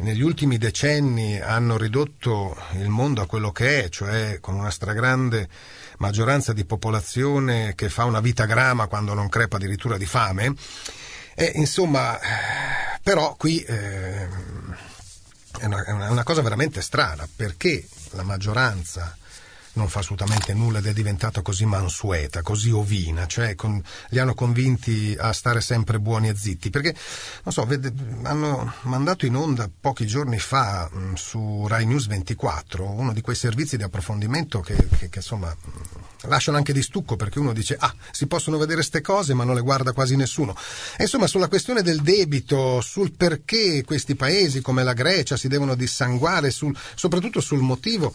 negli 0.00 0.22
ultimi 0.22 0.58
decenni 0.58 1.38
hanno 1.38 1.76
ridotto 1.76 2.56
il 2.72 2.88
mondo 2.88 3.22
a 3.22 3.26
quello 3.26 3.52
che 3.52 3.84
è, 3.84 3.88
cioè 3.88 4.38
con 4.40 4.54
una 4.54 4.70
stragrande 4.70 5.48
maggioranza 5.98 6.52
di 6.52 6.64
popolazione 6.64 7.74
che 7.74 7.88
fa 7.88 8.04
una 8.04 8.20
vita 8.20 8.46
grama 8.46 8.86
quando 8.86 9.14
non 9.14 9.28
crepa 9.28 9.56
addirittura 9.56 9.96
di 9.96 10.06
fame. 10.06 10.54
E, 11.34 11.52
insomma, 11.54 12.18
però 13.02 13.34
qui 13.36 13.60
eh, 13.60 14.28
è, 15.58 15.64
una, 15.64 15.84
è 15.84 16.08
una 16.08 16.22
cosa 16.24 16.42
veramente 16.42 16.80
strana 16.82 17.28
perché 17.34 17.86
la 18.10 18.22
maggioranza 18.22 19.16
non 19.74 19.88
fa 19.88 20.00
assolutamente 20.00 20.52
nulla 20.54 20.78
ed 20.78 20.86
è 20.86 20.92
diventata 20.92 21.42
così 21.42 21.64
mansueta, 21.64 22.42
così 22.42 22.70
ovina, 22.70 23.26
cioè 23.26 23.54
con, 23.54 23.80
li 24.08 24.18
hanno 24.18 24.34
convinti 24.34 25.16
a 25.18 25.32
stare 25.32 25.60
sempre 25.60 26.00
buoni 26.00 26.28
e 26.28 26.36
zitti, 26.36 26.70
perché 26.70 26.94
non 27.44 27.52
so, 27.52 27.64
vede, 27.64 27.92
hanno 28.22 28.74
mandato 28.82 29.26
in 29.26 29.36
onda 29.36 29.70
pochi 29.80 30.06
giorni 30.06 30.38
fa 30.38 30.88
mh, 30.90 31.14
su 31.14 31.66
Rai 31.68 31.86
News 31.86 32.06
24 32.06 32.90
uno 32.90 33.12
di 33.12 33.20
quei 33.20 33.36
servizi 33.36 33.76
di 33.76 33.82
approfondimento 33.82 34.60
che, 34.60 34.74
che, 34.98 35.08
che 35.08 35.18
insomma 35.18 35.54
lasciano 36.22 36.56
anche 36.56 36.72
di 36.72 36.82
stucco 36.82 37.16
perché 37.16 37.38
uno 37.38 37.52
dice 37.52 37.76
ah 37.78 37.94
si 38.10 38.26
possono 38.26 38.58
vedere 38.58 38.76
queste 38.76 39.00
cose 39.00 39.32
ma 39.34 39.44
non 39.44 39.54
le 39.54 39.60
guarda 39.60 39.92
quasi 39.92 40.16
nessuno. 40.16 40.56
E 40.96 41.04
insomma 41.04 41.26
sulla 41.26 41.48
questione 41.48 41.82
del 41.82 42.00
debito 42.02 42.80
sul 42.80 43.12
perché 43.12 43.84
questi 43.84 44.16
paesi 44.16 44.60
come 44.60 44.82
la 44.82 44.92
Grecia 44.92 45.36
si 45.36 45.48
devono 45.48 45.74
dissanguare 45.74 46.50
sul, 46.50 46.76
soprattutto 46.94 47.40
sul 47.40 47.60
motivo 47.60 48.14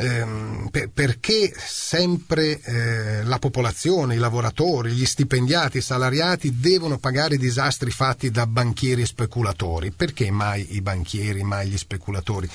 ehm, 0.00 0.68
per, 0.70 0.90
perché 0.90 1.52
sempre 1.56 2.60
eh, 2.60 3.24
la 3.24 3.38
popolazione, 3.38 4.14
i 4.14 4.18
lavoratori, 4.18 4.92
gli 4.92 5.04
stipendiati, 5.04 5.78
i 5.78 5.82
salariati 5.82 6.58
devono 6.58 6.98
pagare 6.98 7.34
i 7.34 7.38
disastri 7.38 7.90
fatti 7.90 8.30
da 8.30 8.46
banchieri 8.46 9.02
e 9.02 9.06
speculatori? 9.06 9.90
Perché 9.90 10.30
mai 10.30 10.74
i 10.74 10.80
banchieri, 10.80 11.42
mai 11.42 11.68
gli 11.68 11.78
speculatori? 11.78 12.48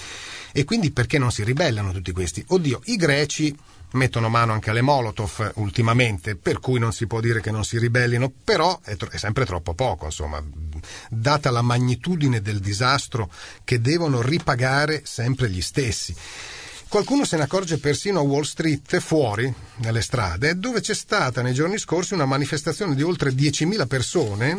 E 0.52 0.64
quindi 0.64 0.92
perché 0.92 1.18
non 1.18 1.32
si 1.32 1.44
ribellano 1.44 1.92
tutti 1.92 2.12
questi? 2.12 2.44
Oddio, 2.48 2.82
i 2.86 2.96
greci 2.96 3.56
mettono 3.92 4.30
mano 4.30 4.54
anche 4.54 4.70
alle 4.70 4.82
Molotov 4.82 5.54
ultimamente, 5.56 6.36
per 6.36 6.60
cui 6.60 6.80
non 6.80 6.92
si 6.94 7.08
può 7.08 7.20
dire 7.20 7.42
che 7.42 7.52
non 7.52 7.64
si 7.64 7.78
ribellino, 7.78 8.32
però 8.44 8.80
è, 8.84 8.96
tro- 8.96 9.10
è, 9.10 9.18
sempre 9.18 9.46
troppo 9.46 9.74
poco, 9.74 10.06
insomma, 10.06 10.44
data 11.10 11.52
la 11.52 11.62
magnitudine 11.62 12.42
del 12.42 12.60
disastro 12.60 13.32
che 13.64 13.80
devono 13.82 14.22
ripagare 14.22 15.02
sempre 15.06 15.50
gli 15.50 15.62
stessi. 15.62 16.16
Qualcuno 16.96 17.26
se 17.26 17.36
ne 17.36 17.44
accorge 17.44 17.78
persino 17.78 18.20
a 18.20 18.24
Wall 18.24 18.44
Street, 18.44 19.02
fuori, 19.02 19.54
nelle 19.80 20.02
strade, 20.02 20.58
dove 20.58 20.80
c'è 20.80 20.94
stata 20.94 21.42
nei 21.42 21.54
giorni 21.54 21.78
scorsi 21.78 22.14
una 22.14 22.24
manifestazione 22.24 22.96
di 22.96 23.02
oltre 23.02 23.32
10.000 23.32 23.86
persone, 23.86 24.58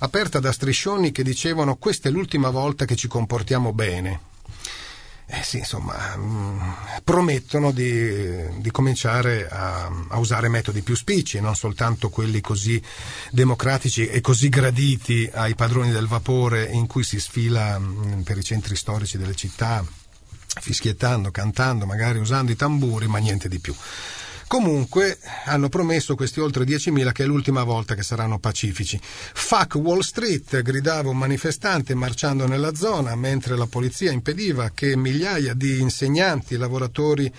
aperta 0.00 0.40
da 0.40 0.50
striscioni 0.50 1.12
che 1.12 1.22
dicevano 1.22 1.76
questa 1.76 2.08
è 2.08 2.10
l'ultima 2.10 2.50
volta 2.50 2.84
che 2.84 2.96
ci 2.96 3.06
comportiamo 3.06 3.72
bene. 3.72 4.20
Eh 5.26 5.44
sì, 5.44 5.58
insomma, 5.58 6.16
mh, 6.16 6.20
mm, 6.20 6.60
promettono 7.04 7.70
di, 7.70 8.60
di 8.60 8.70
cominciare 8.72 9.48
a, 9.48 9.88
a, 10.08 10.18
usare 10.18 10.48
metodi 10.48 10.82
più 10.82 10.96
spicci, 10.96 11.38
non 11.38 11.54
soltanto 11.54 12.08
quelli 12.08 12.40
così 12.40 12.82
democratici 13.30 14.08
e 14.08 14.20
così 14.20 14.48
graditi 14.48 15.30
ai 15.32 15.54
padroni 15.54 15.92
del 15.92 16.08
vapore 16.08 16.64
in 16.64 16.88
cui 16.88 17.04
si 17.04 17.20
sfila 17.20 17.78
mh, 17.78 17.84
mm, 17.84 18.20
per 18.22 18.36
i 18.36 18.42
centri 18.42 18.74
storici 18.74 19.16
delle 19.16 19.36
città 19.36 19.86
fischiettando, 20.60 21.30
cantando, 21.30 21.86
magari 21.86 22.18
usando 22.18 22.52
i 22.52 22.56
tamburi, 22.56 23.06
ma 23.06 23.18
niente 23.18 23.48
di 23.48 23.58
più. 23.58 23.74
Comunque 24.48 25.18
hanno 25.44 25.68
promesso 25.68 26.14
questi 26.14 26.40
oltre 26.40 26.64
10.000 26.64 27.12
che 27.12 27.24
è 27.24 27.26
l'ultima 27.26 27.64
volta 27.64 27.94
che 27.94 28.02
saranno 28.02 28.38
pacifici. 28.38 28.98
Fuck 29.02 29.74
Wall 29.74 30.00
Street, 30.00 30.62
gridava 30.62 31.10
un 31.10 31.18
manifestante 31.18 31.94
marciando 31.94 32.46
nella 32.46 32.74
zona 32.74 33.14
mentre 33.14 33.58
la 33.58 33.66
polizia 33.66 34.10
impediva 34.10 34.70
che 34.72 34.96
migliaia 34.96 35.52
di 35.52 35.80
insegnanti, 35.80 36.56
lavoratori 36.56 37.30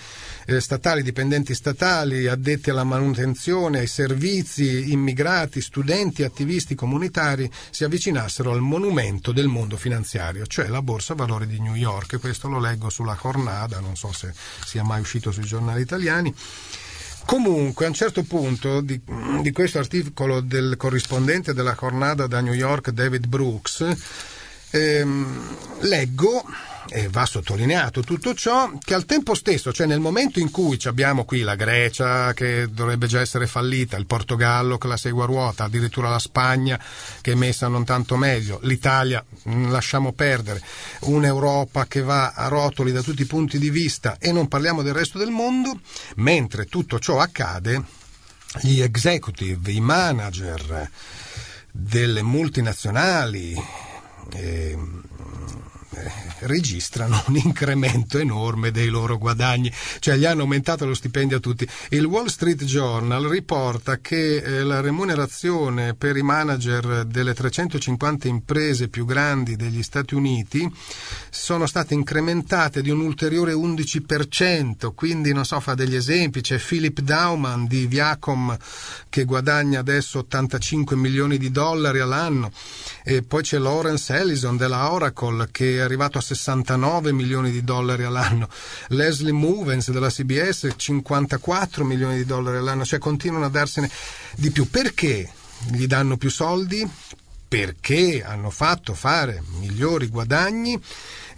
eh, 0.45 0.62
statali, 0.62 1.02
dipendenti 1.02 1.56
statali, 1.56 2.28
addetti 2.28 2.69
alla 2.69 2.84
manutenzione, 2.84 3.80
ai 3.80 3.88
servizi, 3.88 4.91
immigrati, 4.91 5.62
studenti, 5.62 6.22
attivisti 6.22 6.76
comunitari 6.76 7.50
si 7.72 7.84
avvicinassero 7.84 8.52
al 8.52 8.62
monumento 8.62 9.32
del 9.32 9.48
mondo 9.48 9.78
finanziario, 9.78 10.45
cioè 10.45 10.67
la 10.67 10.84
Borsa 10.84 11.15
Valori 11.15 11.48
di 11.48 11.60
New 11.60 11.74
York. 11.76 12.19
Questo 12.19 12.48
lo 12.48 12.60
leggo 12.60 12.91
sulla 12.91 13.15
Cornada, 13.15 13.80
non 13.80 13.95
so 13.95 14.13
se 14.13 14.32
sia 14.63 14.84
mai 14.84 15.02
uscito 15.02 15.32
sui 15.32 15.45
giornali 15.45 15.82
italiani. 15.82 16.32
Comunque, 17.30 17.86
a 17.86 17.89
un 17.89 17.94
certo 17.94 18.24
punto 18.24 18.82
di, 18.82 19.00
di, 19.44 19.52
questo 19.52 19.78
articolo 19.78 20.42
del 20.42 20.74
corrispondente 20.78 21.54
della 21.54 21.76
Cornada 21.76 22.26
da 22.26 22.42
New 22.42 22.54
York, 22.54 22.89
David 22.89 23.28
Brooks, 23.28 23.86
ehm, 24.72 25.58
leggo 25.82 26.44
e 26.92 27.08
va 27.08 27.26
sottolineato 27.26 28.02
tutto 28.02 28.34
ciò, 28.34 28.72
che 28.84 28.94
al 28.94 29.06
tempo 29.06 29.36
stesso, 29.36 29.72
cioè 29.72 29.86
nel 29.86 30.00
momento 30.00 30.40
in 30.40 30.50
cui 30.50 30.80
abbiamo 30.86 31.24
qui 31.24 31.42
la 31.42 31.56
Grecia 31.56 32.34
che 32.34 32.68
dovrebbe 32.72 33.08
già 33.08 33.20
essere 33.20 33.48
fallita, 33.48 33.96
il 33.98 34.08
Portogallo 34.08 34.78
che 34.78 34.88
la 34.88 34.98
segue 34.98 35.24
a 35.24 35.28
ruota, 35.28 35.66
addirittura 35.66 36.10
la 36.10 36.20
Spagna 36.20 36.80
che 37.22 37.34
è 37.34 37.36
messa 37.36 37.68
non 37.68 37.86
tanto 37.86 38.18
meglio, 38.18 38.60
l'Italia 38.64 39.24
mm, 39.48 39.70
lasciamo 39.70 40.14
perdere, 40.14 40.62
un'Europa 41.02 41.86
che 41.86 42.02
va 42.02 42.32
a 42.32 42.48
rotoli 42.48 42.92
da 42.92 43.02
tutti 43.02 43.22
i 43.22 43.26
punti 43.26 43.60
di 43.60 43.70
vista 43.70 44.18
e 44.20 44.32
non 44.32 44.48
parliamo 44.48 44.82
del 44.82 44.94
resto 44.94 45.18
del 45.20 45.30
mondo, 45.30 45.80
mentre 46.16 46.66
tutto 46.66 47.00
ciò 47.00 47.20
accade, 47.20 47.84
gli 48.62 48.82
executive, 48.82 49.72
i 49.72 49.80
manager 49.80 50.90
delle 51.72 52.24
multinazionali, 52.24 53.88
eh, 54.32 54.78
registrano 56.39 57.22
un 57.28 57.36
incremento 57.38 58.18
enorme 58.20 58.72
dei 58.72 58.88
loro 58.88 59.18
guadagni, 59.18 59.72
cioè 60.00 60.15
gli 60.15 60.26
hanno 60.26 60.42
aumentato 60.42 60.86
lo 60.86 60.94
stipendio 60.94 61.38
a 61.38 61.39
tutti. 61.39 61.68
Il 61.89 62.06
Wall 62.06 62.28
Street 62.28 62.63
Journal 62.63 63.24
riporta 63.26 63.98
che 63.98 64.38
eh, 64.38 64.63
la 64.63 64.82
remunerazione 64.82 65.96
per 65.96 66.18
i 66.18 66.22
manager 66.22 67.06
delle 67.06 67.34
350 67.34 68.28
imprese 68.28 68.88
più 68.88 69.06
grandi 69.06 69.56
degli 69.56 69.84
Stati 69.84 70.15
Uniti 70.15 70.70
sono 71.30 71.65
state 71.65 71.94
incrementate 71.94 72.82
di 72.82 72.89
un 72.89 73.02
ulteriore 73.02 73.54
11%, 73.54 74.94
quindi 74.94 75.34
non 75.34 75.46
so, 75.46 75.60
fa 75.60 75.74
degli 75.74 75.96
esempi, 75.96 76.42
c'è 76.42 76.58
Philip 76.58 77.00
Dauman 77.02 77.65
di 77.65 77.88
Viacom 77.88 78.58
che 79.10 79.26
guadagna 79.26 79.80
adesso 79.80 80.20
85 80.20 80.96
milioni 80.96 81.38
di 81.38 81.52
dollari 81.52 82.00
all'anno 82.00 82.52
e 83.04 83.24
poi 83.24 83.44
c'è 83.44 83.58
Lawrence 83.58 84.14
Ellison 84.14 84.58
della 84.58 84.92
Oracle 84.92 85.50
che 85.52 85.78
è 85.78 85.80
arrivato 85.80 86.18
a 86.18 86.22
69 86.22 87.12
milioni 87.12 87.52
di 87.52 87.64
dollari 87.64 88.04
all'anno, 88.04 88.50
Leslie 88.90 89.32
Movens 89.32 89.92
della 89.92 90.10
CBS 90.10 90.68
54 90.76 91.84
milioni 91.84 92.18
di 92.18 92.26
dollari 92.26 92.58
all'anno, 92.58 92.86
cioè 92.86 93.00
continuano 93.00 93.46
a 93.46 93.50
darsene 93.50 93.90
di 94.36 94.52
più. 94.52 94.70
Perché 94.70 95.30
gli 95.72 95.88
danno 95.88 96.18
più 96.18 96.30
soldi? 96.30 96.88
Perché 97.48 98.24
hanno 98.24 98.50
fatto 98.50 98.94
fare 98.94 99.42
migliori 99.60 100.08
guadagni 100.08 100.80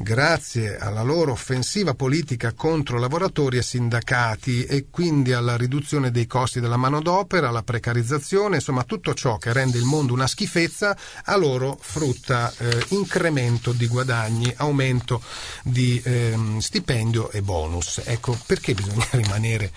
grazie 0.01 0.77
alla 0.77 1.01
loro 1.01 1.31
offensiva 1.31 1.93
politica 1.93 2.53
contro 2.53 2.99
lavoratori 2.99 3.57
e 3.57 3.61
sindacati 3.61 4.65
e 4.65 4.87
quindi 4.89 5.33
alla 5.33 5.55
riduzione 5.55 6.11
dei 6.11 6.27
costi 6.27 6.59
della 6.59 6.77
manodopera, 6.77 7.49
alla 7.49 7.63
precarizzazione, 7.63 8.55
insomma 8.55 8.83
tutto 8.83 9.13
ciò 9.13 9.37
che 9.37 9.53
rende 9.53 9.77
il 9.77 9.85
mondo 9.85 10.13
una 10.13 10.27
schifezza, 10.27 10.97
a 11.25 11.35
loro 11.35 11.77
frutta 11.79 12.53
eh, 12.57 12.85
incremento 12.89 13.71
di 13.71 13.87
guadagni, 13.87 14.53
aumento 14.57 15.21
di 15.63 16.01
eh, 16.03 16.37
stipendio 16.59 17.31
e 17.31 17.41
bonus. 17.41 18.01
Ecco 18.03 18.37
perché 18.45 18.73
bisogna 18.73 19.07
rimanere 19.11 19.71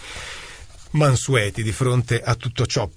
mansueti 0.91 1.63
di 1.63 1.73
fronte 1.73 2.21
a 2.23 2.35
tutto 2.35 2.67
ciò 2.67 2.89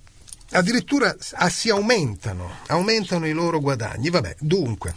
addirittura 0.51 1.13
ah, 1.33 1.49
si 1.49 1.69
aumentano, 1.69 2.59
aumentano 2.67 3.27
i 3.27 3.33
loro 3.33 3.59
guadagni. 3.59 4.09
Vabbè, 4.09 4.37
dunque, 4.39 4.93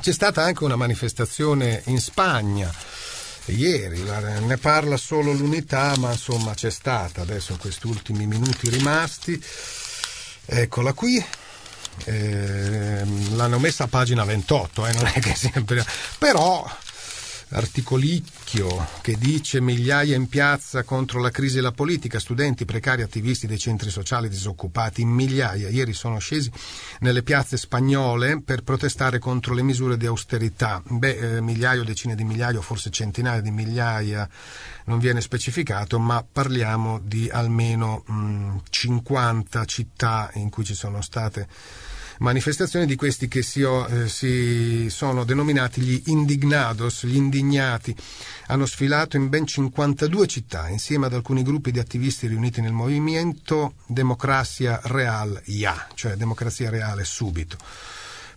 c'è 0.00 0.12
stata 0.12 0.42
anche 0.42 0.64
una 0.64 0.76
manifestazione 0.76 1.82
in 1.86 2.00
Spagna 2.00 2.72
ieri, 3.46 4.02
ne 4.02 4.56
parla 4.58 4.96
solo 4.96 5.32
l'unità, 5.32 5.94
ma 5.98 6.12
insomma 6.12 6.54
c'è 6.54 6.70
stata 6.70 7.22
adesso 7.22 7.52
in 7.52 7.58
questi 7.58 7.86
ultimi 7.86 8.26
minuti 8.26 8.68
rimasti. 8.68 9.42
Eccola 10.46 10.92
qui. 10.92 11.24
Eh, 12.04 13.04
l'hanno 13.32 13.58
messa 13.58 13.84
a 13.84 13.88
pagina 13.88 14.24
28, 14.24 14.86
eh, 14.86 14.92
non 14.92 15.06
è 15.12 15.20
che 15.20 15.34
sempre. 15.34 15.84
Però 16.18 16.68
articolicchio 17.50 18.86
che 19.00 19.16
dice 19.18 19.60
migliaia 19.60 20.14
in 20.14 20.28
piazza 20.28 20.84
contro 20.84 21.20
la 21.20 21.30
crisi 21.30 21.58
e 21.58 21.60
la 21.60 21.72
politica, 21.72 22.20
studenti, 22.20 22.64
precari, 22.64 23.02
attivisti 23.02 23.46
dei 23.46 23.58
centri 23.58 23.90
sociali 23.90 24.28
disoccupati 24.28 25.00
in 25.00 25.08
migliaia. 25.08 25.68
Ieri 25.68 25.92
sono 25.92 26.18
scesi 26.18 26.50
nelle 27.00 27.22
piazze 27.22 27.56
spagnole 27.56 28.40
per 28.40 28.62
protestare 28.62 29.18
contro 29.18 29.54
le 29.54 29.62
misure 29.62 29.96
di 29.96 30.06
austerità. 30.06 30.82
Beh, 30.86 31.36
eh, 31.36 31.40
migliaio, 31.40 31.84
decine 31.84 32.14
di 32.14 32.24
migliaia, 32.24 32.60
forse 32.60 32.90
centinaia 32.90 33.40
di 33.40 33.50
migliaia, 33.50 34.28
non 34.84 34.98
viene 34.98 35.20
specificato, 35.20 35.98
ma 35.98 36.24
parliamo 36.30 37.00
di 37.02 37.28
almeno 37.30 38.04
mh, 38.06 38.56
50 38.68 39.64
città 39.64 40.30
in 40.34 40.50
cui 40.50 40.64
ci 40.64 40.74
sono 40.74 41.00
state 41.00 41.48
manifestazioni 42.20 42.86
di 42.86 42.96
questi 42.96 43.28
che 43.28 43.42
si, 43.42 43.62
eh, 43.62 44.08
si 44.08 44.88
sono 44.90 45.24
denominati 45.24 45.80
gli 45.80 46.02
indignados, 46.06 47.04
gli 47.04 47.16
indignati. 47.16 47.94
Hanno 48.46 48.66
sfilato 48.66 49.16
in 49.16 49.28
ben 49.28 49.46
52 49.46 50.26
città 50.26 50.68
insieme 50.68 51.06
ad 51.06 51.14
alcuni 51.14 51.42
gruppi 51.42 51.70
di 51.70 51.78
attivisti 51.78 52.26
riuniti 52.26 52.60
nel 52.60 52.72
movimento 52.72 53.74
Democrazia 53.86 54.80
Real 54.84 55.40
Ya, 55.46 55.86
cioè 55.94 56.14
democrazia 56.14 56.70
reale 56.70 57.04
subito 57.04 57.56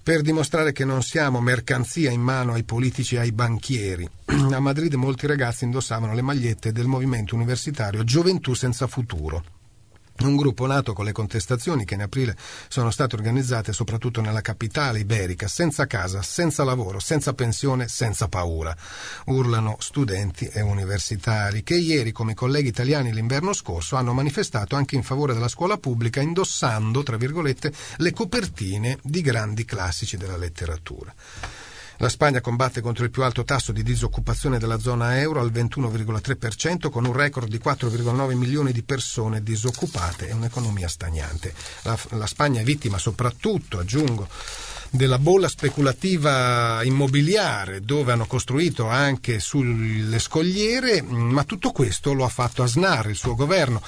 per 0.04 0.22
dimostrare 0.22 0.74
che 0.74 0.84
non 0.84 1.02
siamo 1.02 1.40
mercanzia 1.40 2.12
in 2.12 2.20
mano 2.20 2.52
ai 2.52 2.64
politici 2.64 3.16
e 3.16 3.20
ai 3.20 3.32
banchieri. 3.32 4.08
A 4.52 4.60
Madrid 4.60 4.94
molti 4.96 5.28
ragazzi 5.28 5.64
indossavano 5.64 6.14
le 6.14 6.22
magliette 6.22 6.74
del 6.74 6.88
movimento 6.88 7.36
universitario 7.36 8.04
Gioventù 8.04 8.54
senza 8.54 8.86
futuro 8.88 9.62
un 10.20 10.36
gruppo 10.36 10.68
nato 10.68 10.94
con 10.94 11.06
le 11.06 11.12
contestazioni 11.12 11.86
che 11.86 11.96
in 11.96 12.02
aprile 12.02 12.38
sono 12.68 12.92
state 12.92 13.16
organizzate 13.16 13.74
soprattutto 13.74 14.22
nella 14.22 14.42
capitale 14.42 15.00
iberica, 15.00 15.48
senza 15.48 15.88
casa, 15.88 16.22
senza 16.22 16.64
lavoro, 16.64 17.00
senza 17.00 17.34
pensione, 17.34 17.88
senza 17.88 18.28
paura. 18.28 18.76
Urlano 19.26 19.76
studenti 19.80 20.48
e 20.48 20.62
universitari 20.62 21.64
che 21.64 21.76
ieri, 21.76 22.12
come 22.12 22.34
i 22.34 22.36
colleghi 22.36 22.70
italiani 22.70 23.12
l'inverno 23.12 23.54
scorso, 23.54 23.96
hanno 23.96 24.14
manifestato 24.14 24.76
anche 24.76 24.96
in 24.96 25.04
favore 25.04 25.34
della 25.34 25.48
scuola 25.48 25.78
pubblica 25.78 26.22
indossando, 26.22 27.04
tra 27.04 27.18
virgolette, 27.18 27.74
le 27.98 28.14
copertine 28.14 29.00
di 29.02 29.22
grandi 29.22 29.66
classici 29.66 30.16
della 30.16 30.38
letteratura. 30.38 31.14
La 32.04 32.10
Spagna 32.10 32.42
combatte 32.42 32.82
contro 32.82 33.06
il 33.06 33.12
più 33.12 33.24
alto 33.24 33.46
tasso 33.46 33.72
di 33.72 33.82
disoccupazione 33.82 34.60
della 34.60 34.78
zona 34.78 35.22
euro 35.22 35.40
al 35.40 35.54
21,3% 35.54 36.90
con 36.90 37.06
un 37.06 37.14
record 37.14 37.48
di 37.48 37.62
4,9 37.64 38.36
milioni 38.36 38.74
di 38.74 38.84
persone 38.84 39.42
disoccupate 39.42 40.28
e 40.28 40.34
un'economia 40.34 40.90
stagnante. 40.90 41.54
La, 41.84 41.98
la 42.10 42.28
Spagna 42.28 42.60
è 42.60 42.66
vittima 42.66 42.98
soprattutto, 42.98 43.80
aggiungo, 43.80 44.28
della 44.90 45.18
bolla 45.18 45.48
speculativa 45.48 46.84
immobiliare 46.84 47.80
dove 47.80 48.12
hanno 48.12 48.26
costruito 48.26 48.90
anche 48.90 49.40
sulle 49.40 50.20
scogliere, 50.20 51.02
ma 51.04 51.46
tutto 51.46 51.72
questo 51.72 52.12
lo 52.12 52.26
ha 52.26 52.30
fatto 52.30 52.64
Asnar, 52.64 53.08
il 53.08 53.16
suo 53.16 53.34
governo. 53.34 53.82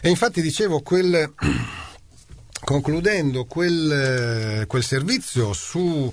E 0.00 0.08
infatti 0.08 0.42
dicevo 0.42 0.80
quel 0.80 1.32
concludendo 2.64 3.44
quel, 3.44 4.64
quel 4.66 4.82
servizio 4.82 5.52
su 5.52 6.12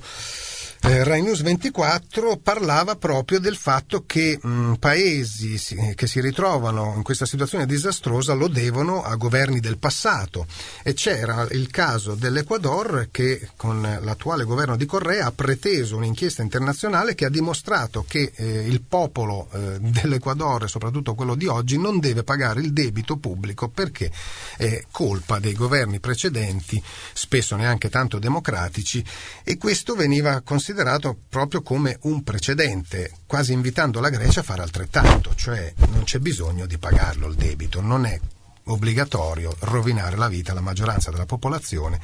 eh, 0.81 1.03
Rai 1.03 1.21
News 1.21 1.41
24 1.41 2.37
parlava 2.37 2.95
proprio 2.95 3.39
del 3.39 3.57
fatto 3.57 4.05
che 4.05 4.39
mh, 4.41 4.75
paesi 4.75 5.57
si, 5.57 5.75
che 5.93 6.07
si 6.07 6.21
ritrovano 6.21 6.93
in 6.95 7.03
questa 7.03 7.25
situazione 7.25 7.65
disastrosa 7.65 8.33
lo 8.33 8.47
devono 8.47 9.03
a 9.03 9.15
governi 9.15 9.59
del 9.59 9.77
passato. 9.77 10.47
E 10.81 10.93
c'era 10.93 11.45
il 11.51 11.69
caso 11.69 12.15
dell'Ecuador 12.15 13.09
che 13.11 13.49
con 13.57 13.81
l'attuale 13.81 14.45
governo 14.45 14.77
di 14.77 14.85
Correa 14.85 15.25
ha 15.25 15.31
preteso 15.33 15.97
un'inchiesta 15.97 16.43
internazionale 16.43 17.13
che 17.13 17.25
ha 17.25 17.29
dimostrato 17.29 18.05
che 18.07 18.31
eh, 18.33 18.65
il 18.65 18.81
popolo 18.81 19.49
eh, 19.51 19.79
dell'Ecuador, 19.81 20.69
soprattutto 20.69 21.13
quello 21.13 21.35
di 21.35 21.45
oggi, 21.47 21.77
non 21.77 21.99
deve 21.99 22.23
pagare 22.23 22.61
il 22.61 22.71
debito 22.71 23.17
pubblico 23.17 23.67
perché 23.67 24.09
è 24.55 24.81
colpa 24.91 25.39
dei 25.39 25.53
governi 25.53 25.99
precedenti, 25.99 26.81
spesso 27.11 27.57
neanche 27.57 27.89
tanto 27.89 28.17
democratici, 28.17 29.03
e 29.43 29.57
questo 29.57 29.93
veniva 29.93 30.39
considerato 30.39 30.67
considerato 30.69 31.17
proprio 31.27 31.63
come 31.63 31.97
un 32.01 32.21
precedente, 32.21 33.11
quasi 33.25 33.53
invitando 33.53 33.99
la 33.99 34.09
Grecia 34.09 34.41
a 34.41 34.43
fare 34.43 34.61
altrettanto, 34.61 35.33
cioè 35.33 35.73
non 35.89 36.03
c'è 36.03 36.19
bisogno 36.19 36.67
di 36.67 36.77
pagarlo 36.77 37.25
il 37.25 37.33
debito, 37.33 37.81
non 37.81 38.05
è 38.05 38.19
obbligatorio 38.65 39.55
rovinare 39.61 40.15
la 40.15 40.27
vita 40.27 40.51
alla 40.51 40.61
maggioranza 40.61 41.09
della 41.09 41.25
popolazione, 41.25 41.99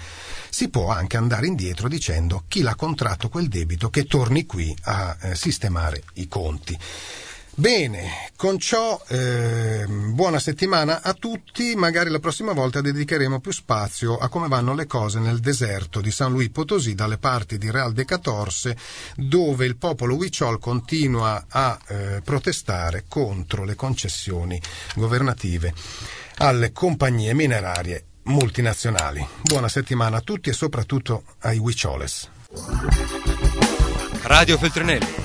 si 0.49 0.69
può 0.69 0.89
anche 0.89 1.15
andare 1.15 1.45
indietro 1.45 1.87
dicendo 1.87 2.45
chi 2.47 2.63
l'ha 2.63 2.73
contratto 2.73 3.29
quel 3.29 3.49
debito 3.49 3.91
che 3.91 4.05
torni 4.05 4.47
qui 4.47 4.75
a 4.85 5.15
eh, 5.21 5.35
sistemare 5.35 6.01
i 6.13 6.27
conti. 6.27 6.75
Bene, 7.57 8.31
con 8.35 8.59
ciò 8.59 9.01
eh, 9.07 9.85
buona 9.87 10.39
settimana 10.39 11.01
a 11.01 11.13
tutti, 11.13 11.73
magari 11.77 12.09
la 12.09 12.19
prossima 12.19 12.51
volta 12.51 12.81
dedicheremo 12.81 13.39
più 13.39 13.53
spazio 13.53 14.17
a 14.17 14.27
come 14.27 14.49
vanno 14.49 14.73
le 14.73 14.85
cose 14.87 15.19
nel 15.19 15.39
deserto 15.39 16.01
di 16.01 16.11
San 16.11 16.33
Luis 16.33 16.49
Potosí 16.49 16.95
dalle 16.95 17.17
parti 17.17 17.57
di 17.57 17.71
Real 17.71 17.93
de 17.93 18.03
Catorce 18.03 18.75
dove 19.15 19.65
il 19.65 19.77
popolo 19.77 20.15
Huichol 20.15 20.59
continua 20.59 21.45
a 21.47 21.79
eh, 21.87 22.21
protestare 22.25 23.05
contro 23.07 23.63
le 23.63 23.75
concessioni 23.75 24.61
governative 24.95 25.73
alle 26.39 26.73
compagnie 26.73 27.33
minerarie 27.33 28.03
multinazionali. 28.23 29.25
Buona 29.41 29.69
settimana 29.69 30.17
a 30.17 30.21
tutti 30.21 30.49
e 30.49 30.53
soprattutto 30.53 31.23
ai 31.39 31.57
Huicholes. 31.57 32.29
Radio 34.23 34.57
Feltrinelli 34.57 35.24